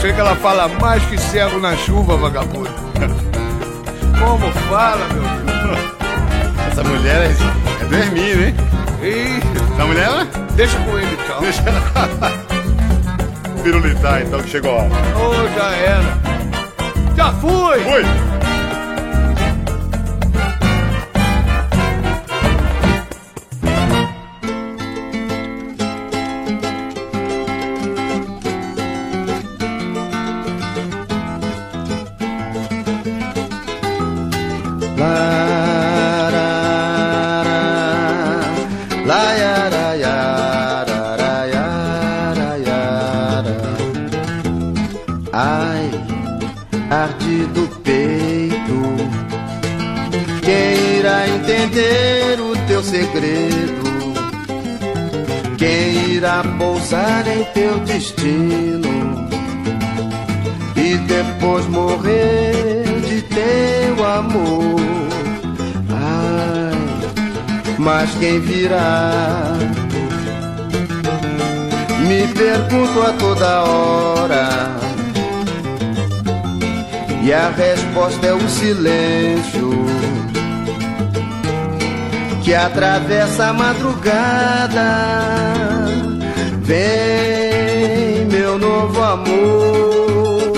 Sei 0.05 0.13
que 0.13 0.19
ela 0.19 0.35
fala 0.35 0.67
mais 0.67 1.03
que 1.05 1.17
cego 1.17 1.57
na 1.57 1.75
chuva, 1.75 2.15
vagabundo. 2.15 2.69
Como 4.19 4.51
fala, 4.69 5.07
meu 5.07 5.23
filho? 5.23 6.67
Essa 6.67 6.83
mulher 6.83 7.23
é, 7.23 7.81
é 7.81 7.85
do 7.87 7.95
Hermínio, 7.95 8.45
hein? 8.45 8.55
Ih. 9.01 9.39
Essa 9.73 9.85
mulher, 9.87 10.11
né? 10.11 10.27
Deixa 10.55 10.77
com 10.77 10.95
ele, 10.99 11.17
então. 11.23 11.39
Deixa 11.39 11.63
Pirulitar, 13.63 14.21
então, 14.27 14.39
que 14.43 14.49
chegou 14.49 14.77
a 14.77 14.83
hora. 14.83 14.91
Oh, 15.15 15.59
já 15.59 15.71
era. 15.71 16.19
Já 17.17 17.33
fui! 17.33 17.79
Fui! 17.79 18.34
Ai, 45.37 45.91
arde 46.89 47.45
do 47.47 47.67
peito. 47.83 48.79
Quem 50.41 50.99
irá 50.99 51.27
entender 51.27 52.39
o 52.39 52.55
teu 52.67 52.81
segredo? 52.81 53.83
Quem 55.57 56.13
irá 56.13 56.41
pousar 56.57 57.27
em 57.27 57.43
teu 57.53 57.77
destino? 57.79 59.27
E 60.77 60.95
depois 60.99 61.67
morrer 61.67 62.85
de 63.05 63.21
teu 63.23 64.05
amor? 64.05 64.79
Ai, 65.91 67.77
mas 67.77 68.09
quem 68.21 68.39
virá? 68.39 69.57
Me 72.07 72.25
pergunto 72.33 73.01
a 73.01 73.11
toda 73.19 73.63
hora 73.65 74.74
e 77.25 77.33
a 77.33 77.49
resposta 77.49 78.27
é 78.27 78.33
o 78.35 78.47
silêncio 78.47 79.71
que 82.43 82.53
atravessa 82.53 83.47
a 83.47 83.53
madrugada. 83.53 84.85
Vem, 86.61 88.27
meu 88.31 88.59
novo 88.59 89.01
amor. 89.01 90.53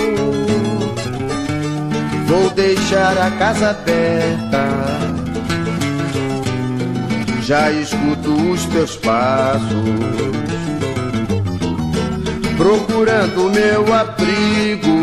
Vou 2.26 2.50
deixar 2.50 3.16
a 3.16 3.30
casa 3.38 3.70
aberta. 3.70 4.68
Já 7.44 7.70
escuto 7.70 8.30
os 8.52 8.66
teus 8.66 8.94
passos, 8.96 9.72
procurando 12.58 13.50
meu 13.50 13.94
abrigo. 13.94 14.97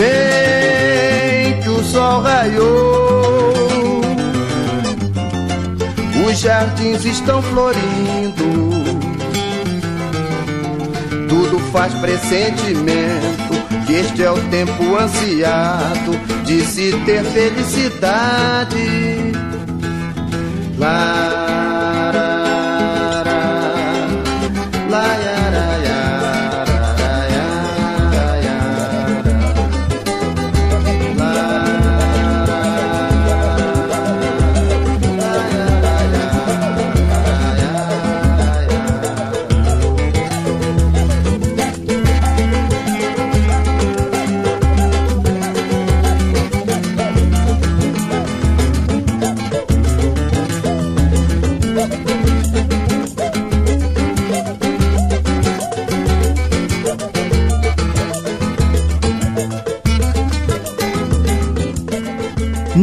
Vem 0.00 1.60
que 1.60 1.68
o 1.68 1.84
sol 1.84 2.22
raiou 2.22 3.20
os 6.30 6.38
jardins 6.38 7.04
estão 7.04 7.42
florindo. 7.42 8.70
Tudo 11.28 11.58
faz 11.72 11.92
pressentimento 11.94 13.84
que 13.86 13.94
este 13.94 14.22
é 14.22 14.30
o 14.30 14.38
tempo 14.48 14.96
ansiado 14.96 16.12
de 16.44 16.62
se 16.62 16.92
ter 17.04 17.24
felicidade. 17.24 18.76
Lá 20.78 21.39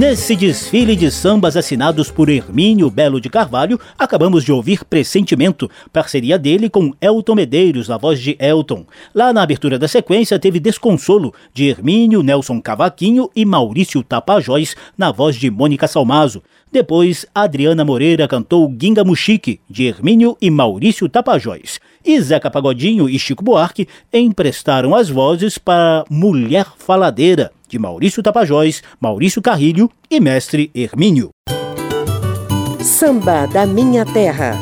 Nesse 0.07 0.37
desfile 0.37 0.95
de 0.95 1.11
sambas 1.11 1.57
assinados 1.57 2.09
por 2.09 2.29
Hermínio 2.29 2.89
Belo 2.89 3.19
de 3.19 3.29
Carvalho, 3.29 3.77
acabamos 3.99 4.45
de 4.45 4.53
ouvir 4.53 4.85
Pressentimento, 4.85 5.69
parceria 5.91 6.39
dele 6.39 6.69
com 6.69 6.93
Elton 7.01 7.35
Medeiros, 7.35 7.89
na 7.89 7.97
voz 7.97 8.17
de 8.21 8.37
Elton. 8.39 8.85
Lá 9.13 9.33
na 9.33 9.41
abertura 9.41 9.77
da 9.77 9.85
sequência 9.85 10.39
teve 10.39 10.61
Desconsolo, 10.61 11.33
de 11.53 11.67
Hermínio, 11.67 12.23
Nelson 12.23 12.61
Cavaquinho 12.61 13.29
e 13.35 13.43
Maurício 13.43 14.01
Tapajós, 14.01 14.77
na 14.97 15.11
voz 15.11 15.35
de 15.35 15.51
Mônica 15.51 15.89
Salmazo. 15.89 16.41
Depois, 16.71 17.25
Adriana 17.35 17.83
Moreira 17.83 18.29
cantou 18.29 18.73
Ginga 18.81 19.03
Muxique, 19.03 19.59
de 19.69 19.87
Hermínio 19.87 20.37
e 20.41 20.49
Maurício 20.49 21.09
Tapajós. 21.09 21.81
E 22.05 22.21
Zeca 22.21 22.49
Pagodinho 22.49 23.09
e 23.09 23.19
Chico 23.19 23.43
Buarque 23.43 23.85
emprestaram 24.13 24.95
as 24.95 25.09
vozes 25.09 25.57
para 25.57 26.05
Mulher 26.09 26.65
Faladeira, 26.77 27.51
de 27.67 27.77
Maurício 27.77 28.23
Tapajós, 28.23 28.81
Maurício 28.99 29.41
Carrilho 29.41 29.89
e 30.09 30.19
Mestre 30.19 30.71
Hermínio. 30.73 31.29
Samba 32.81 33.45
da 33.45 33.65
Minha 33.65 34.05
Terra. 34.05 34.57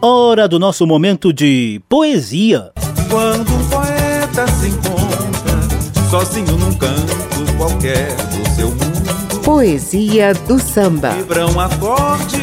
Hora 0.00 0.48
do 0.48 0.58
nosso 0.58 0.86
momento 0.86 1.32
de 1.32 1.80
poesia. 1.88 2.72
Quando 3.08 3.52
um 3.54 3.68
poeta 3.68 4.46
se 4.48 4.68
encontra 4.68 6.10
sozinho 6.10 6.58
num 6.58 6.74
canto 6.74 7.22
qualquer 7.56 8.14
do 8.16 8.50
seu 8.54 8.68
mundo. 8.68 9.40
Poesia 9.44 10.34
do 10.34 10.58
samba. 10.58 11.10
Vibram 11.10 11.58
acordes, 11.58 12.40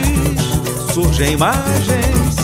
surgem 0.94 1.34
imagens, 1.34 2.36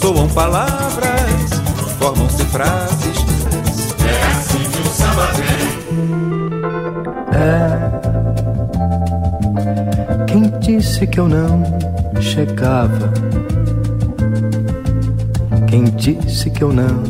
soam 0.00 0.28
palavras, 0.28 1.50
formam-se 1.98 2.44
frases. 2.46 3.18
É 4.06 4.26
assim 4.32 4.70
que 4.70 4.88
o 4.88 4.92
samba 4.92 5.26
vem. 5.32 6.33
É. 7.34 7.66
Quem 10.26 10.42
disse 10.60 11.06
que 11.06 11.18
eu 11.18 11.26
não 11.28 11.62
chegava? 12.20 13.10
Quem 15.66 15.84
disse 15.84 16.50
que 16.50 16.62
eu 16.62 16.70
não 16.72 17.02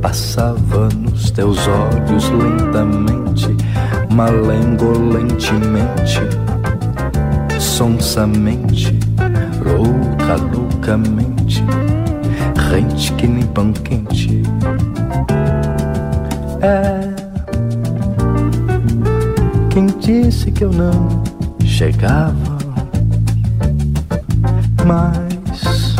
passava 0.00 0.88
nos 0.88 1.30
teus 1.30 1.58
olhos 1.68 2.30
lentamente, 2.30 3.54
malengolentemente, 4.10 6.20
sonsamente, 7.58 8.98
louca, 9.62 10.36
loucamente, 10.36 11.62
rente 12.70 13.12
que 13.12 13.26
nem 13.26 13.44
pão 13.46 13.70
quente? 13.72 14.42
É 16.62 17.17
quem 19.78 19.86
disse 19.86 20.50
que 20.50 20.64
eu 20.64 20.72
não 20.72 21.22
chegava? 21.64 22.58
Mas 24.84 25.94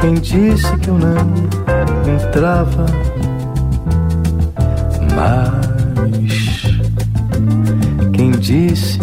quem 0.00 0.14
disse 0.14 0.76
que 0.78 0.88
eu 0.88 0.98
não 0.98 1.18
entrava? 2.12 2.86
Mas 5.14 6.64
quem 8.12 8.32
disse 8.32 8.98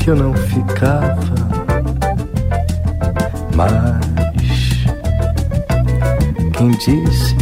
que 0.00 0.10
eu 0.10 0.16
não 0.16 0.34
ficava? 0.34 1.22
Mas 3.54 4.84
quem 6.56 6.72
disse 6.72 7.36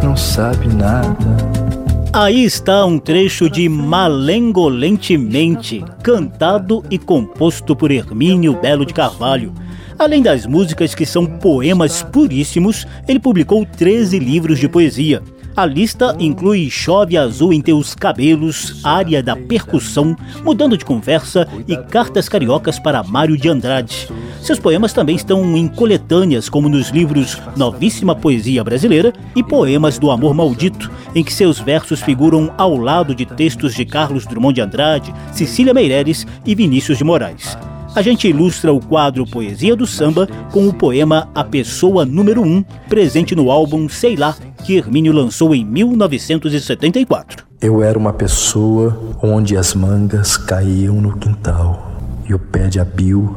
não 0.00 0.16
sabe 0.16 0.68
nada? 0.76 1.67
Aí 2.12 2.42
está 2.42 2.84
um 2.86 2.98
trecho 2.98 3.50
de 3.50 3.68
Malengolentemente, 3.68 5.84
cantado 6.02 6.82
e 6.90 6.98
composto 6.98 7.76
por 7.76 7.90
Hermínio 7.90 8.58
Belo 8.58 8.86
de 8.86 8.94
Carvalho. 8.94 9.52
Além 9.98 10.22
das 10.22 10.46
músicas 10.46 10.94
que 10.94 11.04
são 11.04 11.26
poemas 11.26 12.02
puríssimos, 12.02 12.86
ele 13.06 13.20
publicou 13.20 13.66
13 13.66 14.18
livros 14.18 14.58
de 14.58 14.68
poesia. 14.68 15.22
A 15.58 15.66
lista 15.66 16.14
inclui 16.20 16.70
Chove 16.70 17.16
Azul 17.16 17.52
em 17.52 17.60
Teus 17.60 17.92
Cabelos, 17.92 18.80
Área 18.84 19.20
da 19.20 19.34
Percussão, 19.34 20.16
Mudando 20.44 20.78
de 20.78 20.84
Conversa 20.84 21.48
e 21.66 21.76
Cartas 21.76 22.28
Cariocas 22.28 22.78
para 22.78 23.02
Mário 23.02 23.36
de 23.36 23.48
Andrade. 23.48 24.08
Seus 24.40 24.60
poemas 24.60 24.92
também 24.92 25.16
estão 25.16 25.56
em 25.56 25.66
coletâneas, 25.66 26.48
como 26.48 26.68
nos 26.68 26.90
livros 26.90 27.42
Novíssima 27.56 28.14
Poesia 28.14 28.62
Brasileira 28.62 29.12
e 29.34 29.42
Poemas 29.42 29.98
do 29.98 30.12
Amor 30.12 30.32
Maldito, 30.32 30.92
em 31.12 31.24
que 31.24 31.34
seus 31.34 31.58
versos 31.58 32.00
figuram 32.00 32.54
ao 32.56 32.76
lado 32.76 33.12
de 33.12 33.26
textos 33.26 33.74
de 33.74 33.84
Carlos 33.84 34.26
Drummond 34.26 34.54
de 34.54 34.60
Andrade, 34.60 35.12
Cecília 35.32 35.74
Meireles 35.74 36.24
e 36.46 36.54
Vinícius 36.54 36.98
de 36.98 37.02
Moraes. 37.02 37.58
A 37.98 38.02
gente 38.02 38.28
ilustra 38.28 38.72
o 38.72 38.78
quadro 38.78 39.26
Poesia 39.26 39.74
do 39.74 39.84
Samba 39.84 40.28
com 40.52 40.68
o 40.68 40.72
poema 40.72 41.28
A 41.34 41.42
Pessoa 41.42 42.06
Número 42.06 42.42
1, 42.42 42.62
presente 42.88 43.34
no 43.34 43.50
álbum 43.50 43.88
Sei 43.88 44.14
Lá, 44.14 44.36
que 44.64 44.76
Hermínio 44.76 45.12
lançou 45.12 45.52
em 45.52 45.64
1974. 45.64 47.44
Eu 47.60 47.82
era 47.82 47.98
uma 47.98 48.12
pessoa 48.12 49.16
onde 49.20 49.56
as 49.56 49.74
mangas 49.74 50.36
caíam 50.36 51.00
no 51.00 51.16
quintal 51.18 51.90
e 52.28 52.32
o 52.32 52.38
pé 52.38 52.68
de 52.68 52.78
abil 52.78 53.36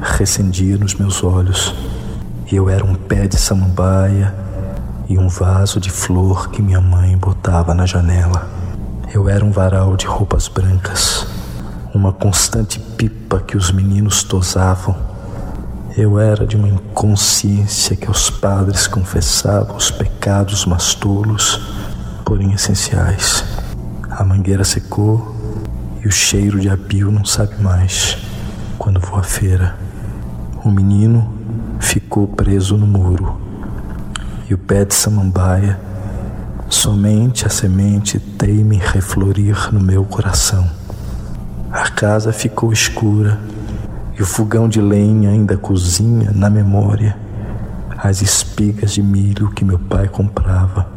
recendia 0.00 0.76
nos 0.76 0.96
meus 0.96 1.22
olhos. 1.22 1.72
Eu 2.50 2.68
era 2.68 2.84
um 2.84 2.96
pé 2.96 3.28
de 3.28 3.38
samambaia 3.38 4.34
e 5.08 5.16
um 5.18 5.28
vaso 5.28 5.78
de 5.78 5.88
flor 5.88 6.50
que 6.50 6.60
minha 6.60 6.80
mãe 6.80 7.16
botava 7.16 7.72
na 7.74 7.86
janela. 7.86 8.50
Eu 9.14 9.28
era 9.28 9.44
um 9.44 9.52
varal 9.52 9.96
de 9.96 10.06
roupas 10.06 10.48
brancas, 10.48 11.28
uma 11.92 12.12
constante 12.12 12.78
pipa 12.78 13.40
que 13.40 13.56
os 13.56 13.72
meninos 13.72 14.22
tosavam. 14.22 14.96
Eu 15.96 16.18
era 16.18 16.46
de 16.46 16.56
uma 16.56 16.68
inconsciência 16.68 17.96
que 17.96 18.06
aos 18.06 18.30
padres 18.30 18.86
confessava 18.86 19.74
os 19.74 19.90
pecados 19.90 20.64
mastolos, 20.64 21.60
porém 22.24 22.52
essenciais. 22.52 23.44
A 24.08 24.24
mangueira 24.24 24.62
secou 24.64 25.34
e 26.02 26.06
o 26.06 26.12
cheiro 26.12 26.60
de 26.60 26.68
abio 26.68 27.10
não 27.10 27.24
sabe 27.24 27.60
mais 27.60 28.16
quando 28.78 29.00
vou 29.00 29.18
à 29.18 29.22
feira. 29.22 29.76
O 30.64 30.70
menino 30.70 31.34
ficou 31.80 32.28
preso 32.28 32.76
no 32.76 32.86
muro 32.86 33.40
e 34.48 34.54
o 34.54 34.58
pé 34.58 34.84
de 34.84 34.94
samambaia, 34.94 35.78
somente 36.68 37.46
a 37.46 37.48
semente 37.48 38.18
teime 38.18 38.76
reflorir 38.76 39.72
no 39.72 39.80
meu 39.80 40.04
coração. 40.04 40.79
A 41.72 41.88
casa 41.88 42.32
ficou 42.32 42.72
escura 42.72 43.38
e 44.18 44.22
o 44.22 44.26
fogão 44.26 44.68
de 44.68 44.80
lenha 44.80 45.30
ainda 45.30 45.56
cozinha 45.56 46.32
na 46.34 46.50
memória 46.50 47.16
as 47.96 48.22
espigas 48.22 48.92
de 48.92 49.02
milho 49.02 49.52
que 49.52 49.64
meu 49.64 49.78
pai 49.78 50.08
comprava 50.08 50.90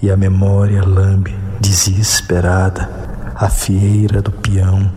e 0.00 0.10
a 0.10 0.16
memória 0.16 0.84
lambe 0.84 1.34
desesperada 1.60 2.88
a 3.34 3.50
fieira 3.50 4.22
do 4.22 4.30
peão 4.30 4.88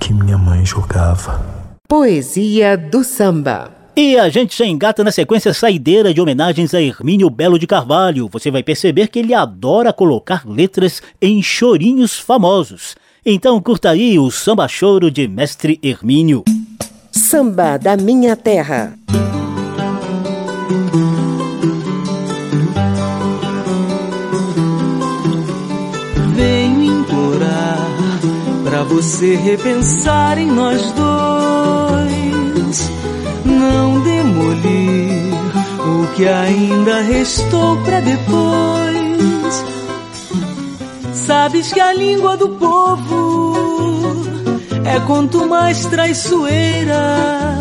que 0.00 0.12
minha 0.12 0.36
mãe 0.36 0.66
jogava. 0.66 1.40
Poesia 1.88 2.76
do 2.76 3.04
samba. 3.04 3.70
E 3.96 4.18
a 4.18 4.28
gente 4.28 4.58
já 4.58 4.66
engata 4.66 5.04
na 5.04 5.12
sequência 5.12 5.54
saideira 5.54 6.12
de 6.12 6.20
homenagens 6.20 6.74
a 6.74 6.82
Hermínio 6.82 7.30
Belo 7.30 7.60
de 7.60 7.66
Carvalho. 7.66 8.28
Você 8.32 8.50
vai 8.50 8.62
perceber 8.62 9.06
que 9.06 9.20
ele 9.20 9.32
adora 9.32 9.92
colocar 9.92 10.42
letras 10.44 11.00
em 11.22 11.40
chorinhos 11.40 12.18
famosos. 12.18 12.96
Então 13.26 13.58
curta 13.58 13.88
aí 13.88 14.18
o 14.18 14.30
samba 14.30 14.68
choro 14.68 15.10
de 15.10 15.26
Mestre 15.26 15.80
Hermínio. 15.82 16.44
Samba 17.10 17.78
da 17.78 17.96
Minha 17.96 18.36
Terra. 18.36 18.92
Venho 26.36 27.00
implorar 27.00 27.78
pra 28.62 28.82
você 28.82 29.36
repensar 29.36 30.36
em 30.36 30.48
nós 30.48 30.82
dois. 30.92 32.90
Não 33.46 34.02
demolir 34.02 35.32
o 35.80 36.14
que 36.14 36.28
ainda 36.28 37.00
restou 37.00 37.78
pra 37.84 38.00
depois. 38.00 39.13
Sabes 41.14 41.72
que 41.72 41.80
a 41.80 41.92
língua 41.94 42.36
do 42.36 42.50
povo 42.50 43.54
é 44.84 45.00
quanto 45.06 45.46
mais 45.46 45.86
traiçoeira. 45.86 47.56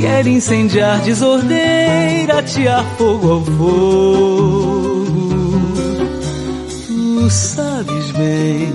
Quer 0.00 0.26
incendiar, 0.26 1.00
desordeira, 1.00 2.38
atear 2.38 2.84
fogo 2.96 3.32
ao 3.32 3.44
fogo. 3.44 4.82
Tu 6.86 7.30
sabes 7.30 8.10
bem 8.12 8.72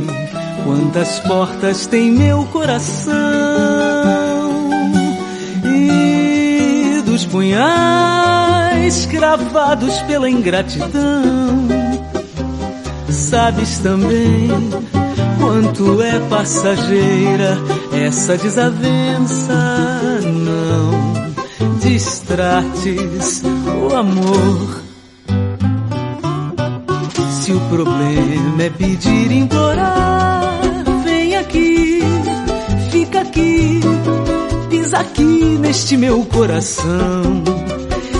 quantas 0.63 1.19
portas 1.21 1.87
tem 1.87 2.11
meu 2.11 2.43
coração 2.45 3.13
e 5.65 7.01
dos 7.05 7.25
punhais 7.25 9.05
cravados 9.05 10.01
pela 10.03 10.29
ingratidão. 10.29 11.66
Sabes 13.17 13.79
também 13.79 14.47
quanto 15.39 16.01
é 16.03 16.19
passageira 16.29 17.57
essa 17.91 18.37
desavença. 18.37 19.53
Não 20.21 21.17
distrates 21.79 23.41
o 23.43 23.95
amor. 23.95 24.81
Se 27.41 27.51
o 27.51 27.59
problema 27.69 28.63
é 28.63 28.69
pedir, 28.69 29.31
implorar, 29.31 30.61
vem 31.03 31.35
aqui, 31.37 32.01
fica 32.91 33.21
aqui, 33.21 33.79
pisa 34.69 34.99
aqui 34.99 35.57
neste 35.59 35.97
meu 35.97 36.23
coração, 36.25 37.43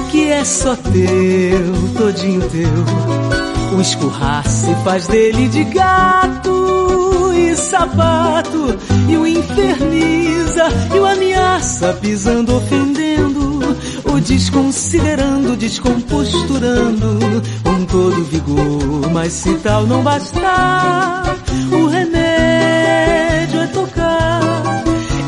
que 0.09 0.29
é 0.29 0.43
só 0.43 0.75
teu, 0.75 1.93
todinho 1.97 2.41
teu. 2.49 3.26
O 3.75 3.81
escurraço 3.81 4.73
faz 4.83 5.07
dele 5.07 5.47
de 5.49 5.63
gato 5.65 7.31
e 7.33 7.55
sapato, 7.55 8.75
e 9.07 9.17
o 9.17 9.27
inferniza 9.27 10.67
e 10.95 10.99
o 10.99 11.05
ameaça, 11.05 11.93
pisando, 11.93 12.55
ofendendo, 12.55 13.59
o 14.05 14.19
desconsiderando, 14.19 15.55
descomposturando, 15.55 17.19
com 17.63 17.85
todo 17.85 18.23
vigor. 18.25 19.11
Mas 19.11 19.33
se 19.33 19.53
tal 19.55 19.85
não 19.85 20.01
bastar, 20.01 21.35
o 21.71 21.87
remédio 21.87 23.61
é 23.61 23.67
tocar 23.67 24.41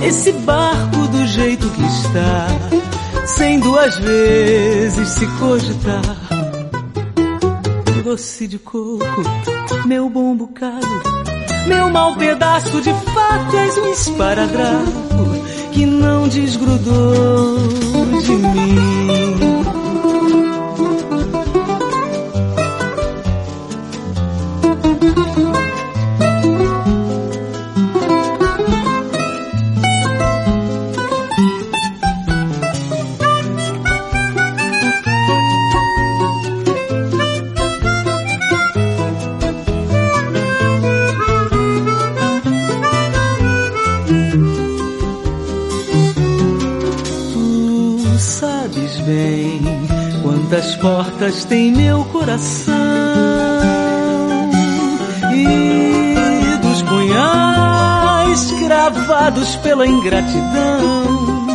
esse 0.02 0.32
barco 0.32 1.08
do 1.08 1.28
jeito 1.28 1.70
que 1.70 1.84
está, 1.84 2.48
sem 3.26 3.60
duas 3.60 3.98
vezes 3.98 5.10
se 5.10 5.28
cogitar 5.38 6.29
doce 8.10 8.48
de 8.48 8.58
coco, 8.58 9.06
meu 9.86 10.10
bom 10.10 10.36
bocado, 10.36 10.88
meu 11.68 11.92
mau 11.92 12.16
pedaço 12.16 12.82
de 12.82 12.92
fato 12.92 13.56
és 13.56 13.78
um 13.78 13.92
esparadrapo 13.92 15.70
que 15.72 15.86
não 15.86 16.28
desgrudou 16.28 17.60
de 18.24 18.32
mim. 18.32 19.19
Tem 51.50 51.72
meu 51.74 52.06
coração 52.06 52.74
e 55.34 56.58
dos 56.62 56.82
punhais 56.84 58.52
cravados 58.66 59.56
pela 59.58 59.86
ingratidão. 59.86 61.48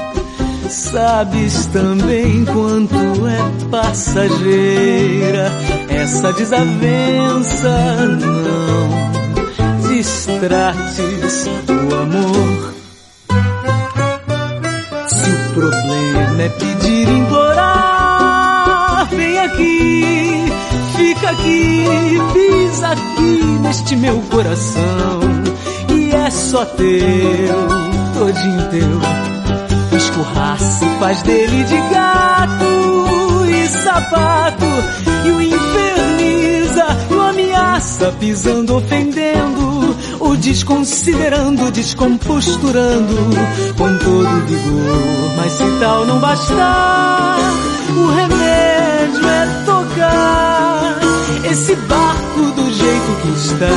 Sabes 0.69 1.65
também 1.67 2.45
quanto 2.45 3.27
é 3.27 3.69
passageira 3.71 5.51
essa 5.89 6.31
desavença. 6.35 8.07
Não 8.21 9.89
distrates 9.89 11.47
o 11.71 11.95
amor. 11.95 12.75
Se 15.09 15.31
o 15.31 15.55
problema 15.55 16.43
é 16.43 16.49
aqui, 21.35 22.19
pisa 22.33 22.89
aqui 22.89 23.59
neste 23.61 23.97
meu 23.97 24.21
coração. 24.31 25.21
E 25.91 26.11
é 26.13 26.31
só 26.31 26.65
teu, 26.65 27.69
todinho 28.15 28.71
teu. 28.71 29.97
Escorraça 29.97 30.85
e 30.85 30.99
faz 30.99 31.23
dele 31.23 31.65
de 31.65 31.77
gato 31.93 33.47
e 33.49 33.69
sapato. 33.69 34.67
E 35.25 35.31
o 35.31 35.41
inferniza 35.41 36.87
o 37.11 37.21
ameaça, 37.21 38.13
pisando, 38.19 38.77
ofendendo. 38.77 39.97
O 40.21 40.37
desconsiderando, 40.37 41.71
descomposturando 41.71 43.17
com 43.77 43.99
todo 43.99 44.47
vigor. 44.47 45.37
Mas 45.37 45.53
se 45.53 45.65
tal 45.81 46.07
não 46.07 46.19
bastar, 46.19 47.39
o 47.97 48.07
remédio 48.15 48.34
esse 51.55 51.75
barco 51.77 52.51
do 52.57 52.69
jeito 52.73 53.17
que 53.23 53.29
está, 53.29 53.71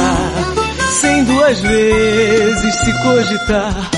sem 0.99 1.23
duas 1.25 1.59
vezes 1.59 2.73
se 2.73 2.91
cogitar. 3.03 3.91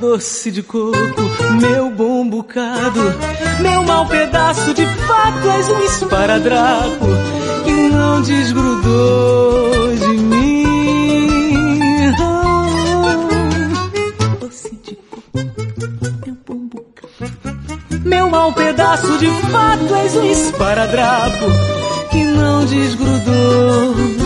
Doce 0.00 0.50
de 0.50 0.60
coco, 0.60 1.22
meu 1.60 1.88
bom 1.90 2.28
bocado, 2.28 3.14
meu 3.60 3.84
mau 3.84 4.04
pedaço 4.06 4.74
de 4.74 4.84
fato 4.86 5.50
és 5.50 5.68
um 5.68 5.78
esparadrapo 5.84 7.06
que 7.64 7.88
não 7.90 8.20
desgrudou 8.22 9.94
de 9.94 10.08
mim. 10.08 12.12
Doce 14.40 14.76
de 14.82 14.96
coco, 14.96 15.22
meu 16.26 16.36
bom 16.44 16.66
bocado, 16.66 18.00
meu 18.04 18.28
mau 18.28 18.52
pedaço 18.52 19.16
de 19.18 19.30
fato 19.52 19.94
és 19.94 20.16
um 20.16 20.24
esparadrapo 20.24 21.79
não 22.24 22.64
desgrudou 22.64 24.19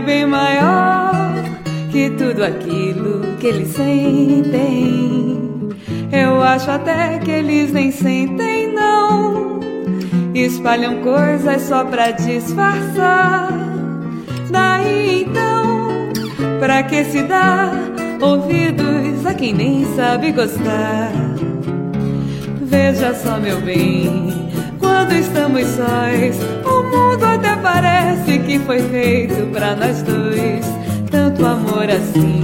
bem 0.00 0.26
maior 0.26 1.32
que 1.90 2.10
tudo 2.10 2.44
aquilo 2.44 3.36
que 3.38 3.46
eles 3.46 3.68
sentem. 3.68 5.38
Eu 6.12 6.42
acho 6.42 6.70
até 6.70 7.18
que 7.18 7.30
eles 7.30 7.72
nem 7.72 7.90
sentem, 7.90 8.72
não. 8.72 9.60
Espalham 10.34 11.02
coisas 11.02 11.62
só 11.62 11.84
pra 11.84 12.10
disfarçar. 12.10 13.50
Daí 14.50 15.22
então, 15.22 16.10
pra 16.58 16.82
que 16.82 17.04
se 17.04 17.22
dá 17.22 17.70
ouvidos 18.20 19.24
a 19.26 19.34
quem 19.34 19.54
nem 19.54 19.84
sabe 19.96 20.32
gostar. 20.32 21.10
Veja 22.62 23.14
só, 23.14 23.38
meu 23.38 23.60
bem, 23.60 24.50
quando 24.78 25.12
estamos 25.12 25.66
sós, 25.66 26.36
mundo 26.90 27.24
até 27.24 27.56
parece 27.56 28.38
que 28.40 28.58
foi 28.58 28.80
feito 28.88 29.46
para 29.52 29.76
nós 29.76 30.02
dois. 30.02 30.64
Tanto 31.10 31.44
amor 31.44 31.88
assim 31.90 32.42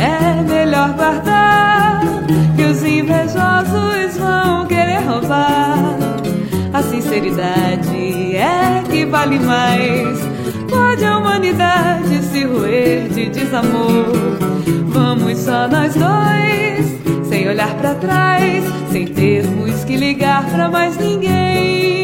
é 0.00 0.42
melhor 0.42 0.92
guardar, 0.94 2.00
que 2.56 2.64
os 2.64 2.82
invejosos 2.84 4.16
vão 4.18 4.66
querer 4.66 5.00
roubar. 5.00 5.96
A 6.72 6.82
sinceridade 6.82 8.36
é 8.36 8.82
que 8.90 9.04
vale 9.04 9.38
mais. 9.38 10.18
Pode 10.68 11.04
a 11.04 11.18
humanidade 11.18 12.22
se 12.22 12.44
roer 12.44 13.08
de 13.08 13.30
desamor 13.30 14.38
Vamos 14.98 15.38
só 15.38 15.68
nós 15.68 15.94
dois, 15.94 17.28
sem 17.28 17.48
olhar 17.48 17.74
para 17.76 17.94
trás, 17.94 18.64
sem 18.90 19.06
termos 19.06 19.84
que 19.84 19.96
ligar 19.96 20.44
para 20.50 20.68
mais 20.68 20.96
ninguém. 20.96 21.97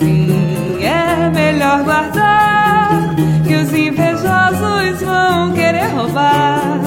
Assim 0.00 0.82
é 0.82 1.30
melhor 1.30 1.84
guardar, 1.84 3.14
que 3.46 3.54
os 3.54 3.72
invejosos 3.74 5.02
vão 5.02 5.52
querer 5.52 5.88
roubar. 5.94 6.80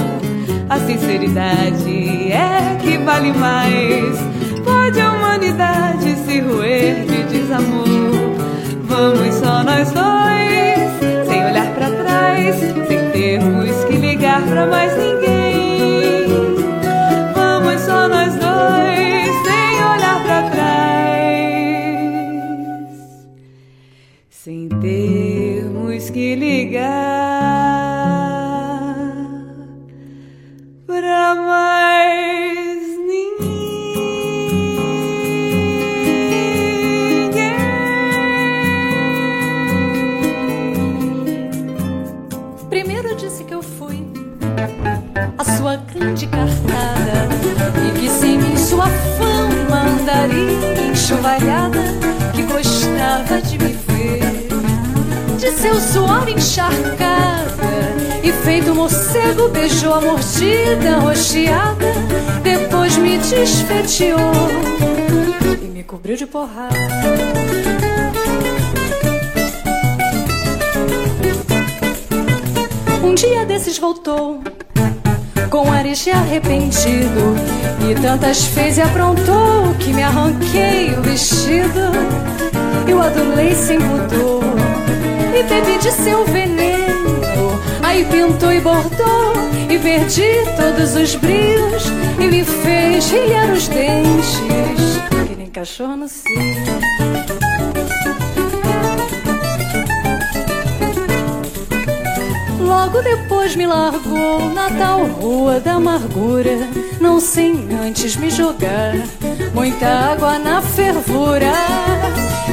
A 0.70 0.80
sinceridade 0.80 2.32
é 2.32 2.78
que 2.82 2.98
vale 2.98 3.32
mais. 3.34 4.18
Pode 4.66 5.00
a 5.00 5.12
humanidade 5.12 6.16
se 6.26 6.40
roer 6.40 7.06
de 7.06 7.24
desamor 7.24 8.34
Vamos 8.86 9.36
só 9.36 9.64
nós 9.64 9.92
dois, 9.92 11.28
sem 11.28 11.46
olhar 11.46 11.68
para 11.74 11.90
trás, 11.90 12.56
sem 12.88 13.12
termos 13.12 13.84
que 13.86 13.96
ligar 13.98 14.42
para 14.44 14.66
mais 14.68 15.03
que 52.36 52.44
gostava 52.44 53.42
de 53.42 53.58
me 53.58 53.72
ver, 53.88 55.40
de 55.40 55.52
seu 55.52 55.80
suor 55.80 56.28
encharcada 56.28 57.46
e 58.22 58.34
feito 58.44 58.76
morcego 58.76 59.48
beijou 59.48 59.94
a 59.94 60.02
mordida 60.02 60.98
rocheada, 61.00 61.94
depois 62.44 62.98
me 62.98 63.18
desfeteou 63.20 64.20
e 65.62 65.68
me 65.68 65.82
cobriu 65.84 66.18
de 66.18 66.26
porrada. 66.26 66.76
Um 73.02 73.16
dia 73.16 73.46
desses 73.46 73.78
voltou 73.78 74.44
com 75.50 75.72
de 75.72 76.10
arrependido 76.12 77.63
E 77.90 77.96
tantas 77.96 78.46
fez 78.46 78.78
e 78.78 78.82
aprontou 78.82 79.76
Que 79.80 79.94
me 79.94 80.04
arranquei 80.04 80.94
o 80.98 81.02
vestido. 81.02 81.92
Eu 82.88 83.02
adulei 83.02 83.54
sem 83.54 83.80
pudor. 83.80 84.44
E 85.36 85.44
bebi 85.44 85.78
de 85.80 85.92
seu 85.92 86.26
veneno. 86.26 87.60
Aí 87.82 88.06
pintou 88.06 88.52
e 88.52 88.62
bordou. 88.62 89.34
E 89.70 89.78
perdi 89.80 90.44
todos 90.56 90.96
os 90.96 91.16
brilhos 91.16 91.86
E 92.20 92.28
me 92.28 92.44
fez 92.44 93.10
rilhar 93.12 93.52
os 93.52 93.68
dentes. 93.68 94.40
Que 95.28 95.36
nem 95.36 95.48
cachorro 95.48 95.96
no 95.96 96.08
cio 96.08 97.33
Logo 102.74 103.04
depois 103.04 103.56
me 103.56 103.68
largou 103.68 104.50
na 104.50 104.68
tal 104.72 105.06
rua 105.06 105.60
da 105.60 105.74
amargura, 105.74 106.58
não 107.00 107.20
sem 107.20 107.68
antes 107.72 108.16
me 108.16 108.32
jogar 108.32 108.96
muita 109.54 109.88
água 109.88 110.40
na 110.40 110.60
fervura. 110.60 111.52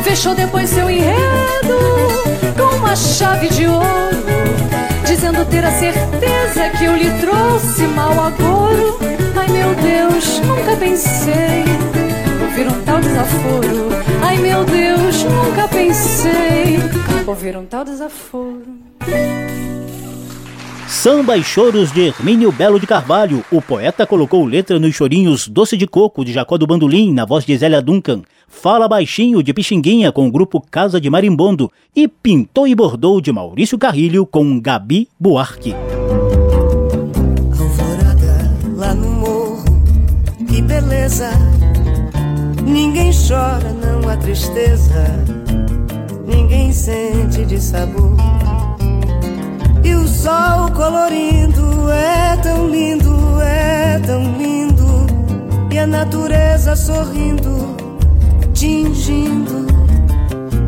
Fechou 0.04 0.34
depois 0.34 0.68
seu 0.68 0.90
enredo 0.90 1.78
com 2.54 2.76
uma 2.76 2.94
chave 2.94 3.48
de 3.48 3.66
ouro, 3.66 3.82
dizendo 5.06 5.42
ter 5.46 5.64
a 5.64 5.72
certeza 5.72 6.68
que 6.76 6.84
eu 6.84 6.96
lhe 6.96 7.10
trouxe 7.18 7.84
mal 7.84 8.12
agouro. 8.12 8.98
Ai 9.34 9.48
meu 9.48 9.74
Deus, 9.74 10.38
nunca 10.40 10.76
pensei 10.76 11.64
ouvir 12.42 12.66
um 12.66 12.82
tal 12.82 13.00
desaforo. 13.00 13.88
Ai 14.22 14.36
meu 14.36 14.64
Deus, 14.64 15.24
nunca 15.24 15.66
pensei 15.66 16.78
ouvir 17.26 17.56
um 17.56 17.64
tal 17.64 17.86
desaforo. 17.86 18.66
Samba 21.00 21.34
e 21.38 21.42
Choros 21.42 21.90
de 21.90 22.08
Hermínio 22.08 22.52
Belo 22.52 22.78
de 22.78 22.86
Carvalho. 22.86 23.42
O 23.50 23.62
poeta 23.62 24.06
colocou 24.06 24.44
letra 24.44 24.78
nos 24.78 24.94
chorinhos 24.94 25.48
Doce 25.48 25.74
de 25.74 25.86
Coco 25.86 26.22
de 26.22 26.30
Jacó 26.30 26.58
do 26.58 26.66
Bandolim, 26.66 27.14
na 27.14 27.24
voz 27.24 27.42
de 27.42 27.56
Zélia 27.56 27.80
Duncan, 27.80 28.20
Fala 28.46 28.86
Baixinho 28.86 29.42
de 29.42 29.54
Pixinguinha 29.54 30.12
com 30.12 30.28
o 30.28 30.30
grupo 30.30 30.60
Casa 30.60 31.00
de 31.00 31.08
Marimbondo 31.08 31.72
e 31.96 32.06
Pintou 32.06 32.68
e 32.68 32.74
Bordou 32.74 33.18
de 33.18 33.32
Maurício 33.32 33.78
Carrilho 33.78 34.26
com 34.26 34.60
Gabi 34.60 35.08
Buarque. 35.18 35.74
lá 38.76 38.94
no 38.94 39.10
morro, 39.10 39.64
que 40.46 40.60
beleza. 40.60 41.30
Ninguém 42.62 43.10
chora, 43.10 43.72
não 43.72 44.06
há 44.06 44.18
tristeza. 44.18 45.06
Ninguém 46.26 46.70
sente 46.74 47.46
de 47.46 47.58
sabor. 47.58 48.18
E 49.82 49.94
o 49.94 50.06
sol 50.06 50.70
colorindo 50.72 51.90
é 51.90 52.36
tão 52.42 52.68
lindo, 52.68 53.40
é 53.42 53.98
tão 54.00 54.22
lindo. 54.36 55.06
E 55.70 55.78
a 55.78 55.86
natureza 55.86 56.76
sorrindo, 56.76 57.76
tingindo, 58.52 59.66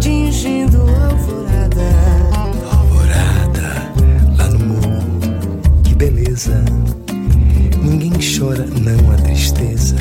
tingindo 0.01 0.81
alvorada. 0.81 1.89
Alvorada, 2.73 3.93
lá 4.39 4.49
no 4.49 4.59
morro, 4.59 5.21
que 5.85 5.95
beleza. 5.95 6.65
Ninguém 7.83 8.13
chora, 8.13 8.65
não 8.65 9.13
há 9.13 9.17
tristeza. 9.17 9.97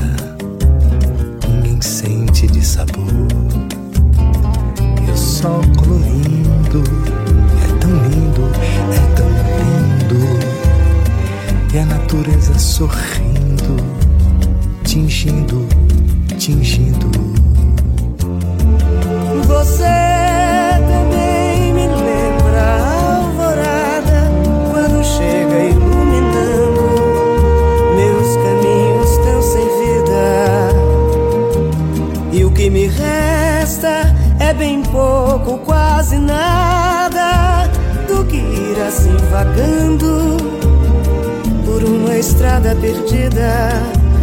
Ninguém 1.50 1.82
sente 1.82 2.48
de 2.48 2.66
sabor. 2.66 3.28
E 5.06 5.12
o 5.12 5.18
sol 5.18 5.62
colorindo 5.78 6.01
E 11.74 11.80
a 11.80 11.86
natureza 11.86 12.60
sorrindo, 12.60 13.78
tingindo, 14.84 15.66
tingindo. 16.38 17.10
Você 19.48 19.86
também 20.90 21.74
me 21.74 21.88
lembra 21.88 22.62
a 22.62 23.16
alvorada 23.20 24.30
quando 24.70 25.02
chega 25.02 25.64
iluminando 25.64 26.82
meus 27.96 28.36
caminhos 28.36 29.18
tão 29.24 29.42
sem 29.42 29.64
vida. 29.64 30.72
E 32.34 32.44
o 32.44 32.52
que 32.52 32.70
me 32.70 32.88
resta 32.88 34.14
é 34.42 34.54
bem 34.54 34.82
pouco, 34.84 35.58
quase 35.60 36.18
nada 36.18 37.70
do 38.10 38.26
que 38.26 38.36
ir 38.36 38.78
assim 38.86 39.16
vagando 39.32 40.52
por 41.82 41.90
uma 41.90 42.16
estrada 42.16 42.76
perdida, 42.76 43.72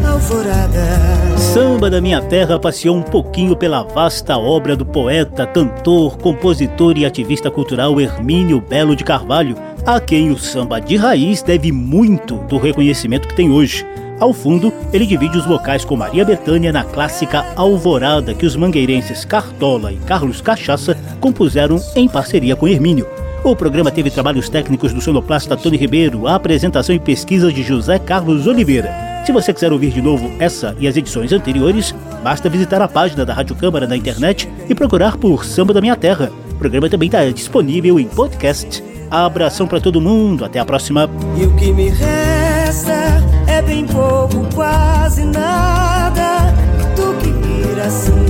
alvorada. 0.07 1.37
Samba 1.37 1.91
da 1.91 2.01
Minha 2.01 2.21
Terra 2.23 2.59
passeou 2.59 2.97
um 2.97 3.03
pouquinho 3.03 3.57
pela 3.57 3.83
vasta 3.83 4.39
obra 4.39 4.77
do 4.77 4.87
poeta, 4.87 5.45
cantor, 5.47 6.17
compositor 6.19 6.97
e 6.97 7.05
ativista 7.05 7.51
cultural 7.51 8.01
Hermínio 8.01 8.61
Belo 8.61 8.95
de 8.95 9.03
Carvalho, 9.03 9.57
a 9.85 10.01
quem 10.01 10.31
o 10.31 10.39
samba 10.39 10.81
de 10.81 10.97
raiz 10.97 11.43
deve 11.43 11.73
muito 11.73 12.37
do 12.49 12.59
reconhecimento 12.59 13.27
que 13.27 13.35
tem 13.35 13.51
hoje. 13.51 13.85
Ao 14.21 14.33
fundo, 14.33 14.73
ele 14.93 15.07
divide 15.07 15.39
os 15.39 15.47
vocais 15.47 15.85
com 15.85 15.97
Maria 15.97 16.25
Bethânia 16.25 16.73
na 16.73 16.85
clássica 16.85 17.45
Alvorada, 17.57 18.35
que 18.35 18.47
os 18.47 18.57
mangueirenses 18.57 19.25
Cartola 19.25 19.93
e 19.93 19.97
Carlos 19.97 20.41
Cachaça 20.41 20.97
compuseram 21.21 21.81
em 21.95 22.09
parceria 22.09 22.57
com 22.57 22.69
Hermínio. 22.69 23.07
O 23.45 23.55
programa 23.55 23.91
teve 23.91 24.11
trabalhos 24.11 24.49
técnicos 24.49 24.93
do 24.93 25.01
sonoplasta 25.01 25.57
Tony 25.57 25.77
Ribeiro, 25.77 26.27
a 26.27 26.35
apresentação 26.35 26.95
e 26.95 26.99
pesquisa 26.99 27.53
de 27.53 27.63
José 27.63 27.99
Carlos 27.99 28.47
Oliveira. 28.47 29.23
Se 29.25 29.33
você 29.33 29.55
quiser 29.55 29.73
ouvir 29.73 29.91
de 29.91 30.03
novo 30.03 30.31
essa 30.39 30.75
e 30.79 30.89
as 30.89 30.97
edições 30.97 31.33
anteriores, 31.33 31.95
basta 32.23 32.49
visitar 32.49 32.83
a 32.83 32.89
página 32.89 33.25
da 33.25 33.33
Rádio 33.33 33.55
Câmara 33.55 33.87
na 33.87 33.97
internet 33.97 34.49
e 34.69 34.75
procurar 34.75 35.17
por 35.17 35.45
Samba 35.45 35.73
da 35.73 35.81
Minha 35.81 35.97
Terra. 35.97 36.31
O 36.51 36.55
programa 36.57 36.91
também 36.91 37.07
está 37.07 37.25
disponível 37.31 37.99
em 38.01 38.07
podcast. 38.07 38.83
Abração 39.11 39.67
para 39.67 39.81
todo 39.81 40.01
mundo, 40.01 40.45
até 40.45 40.59
a 40.59 40.65
próxima. 40.65 41.09
E 41.39 41.45
o 41.45 41.55
que 41.57 41.73
me 41.73 41.91
resta 41.91 43.23
é 43.47 43.63
bem 43.63 43.87
pouco, 43.87 44.47
quase 44.55 45.25
nada 45.25 46.53
do 46.97 47.15
que 47.19 47.29
ir 47.29 47.81
assim, 47.81 48.27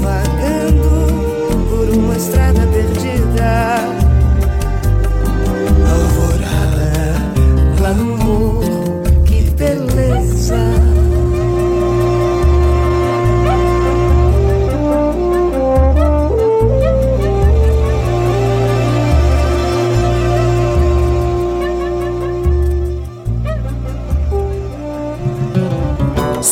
vagando 0.00 1.68
por 1.68 1.96
uma 1.96 2.16
estrada 2.16 2.61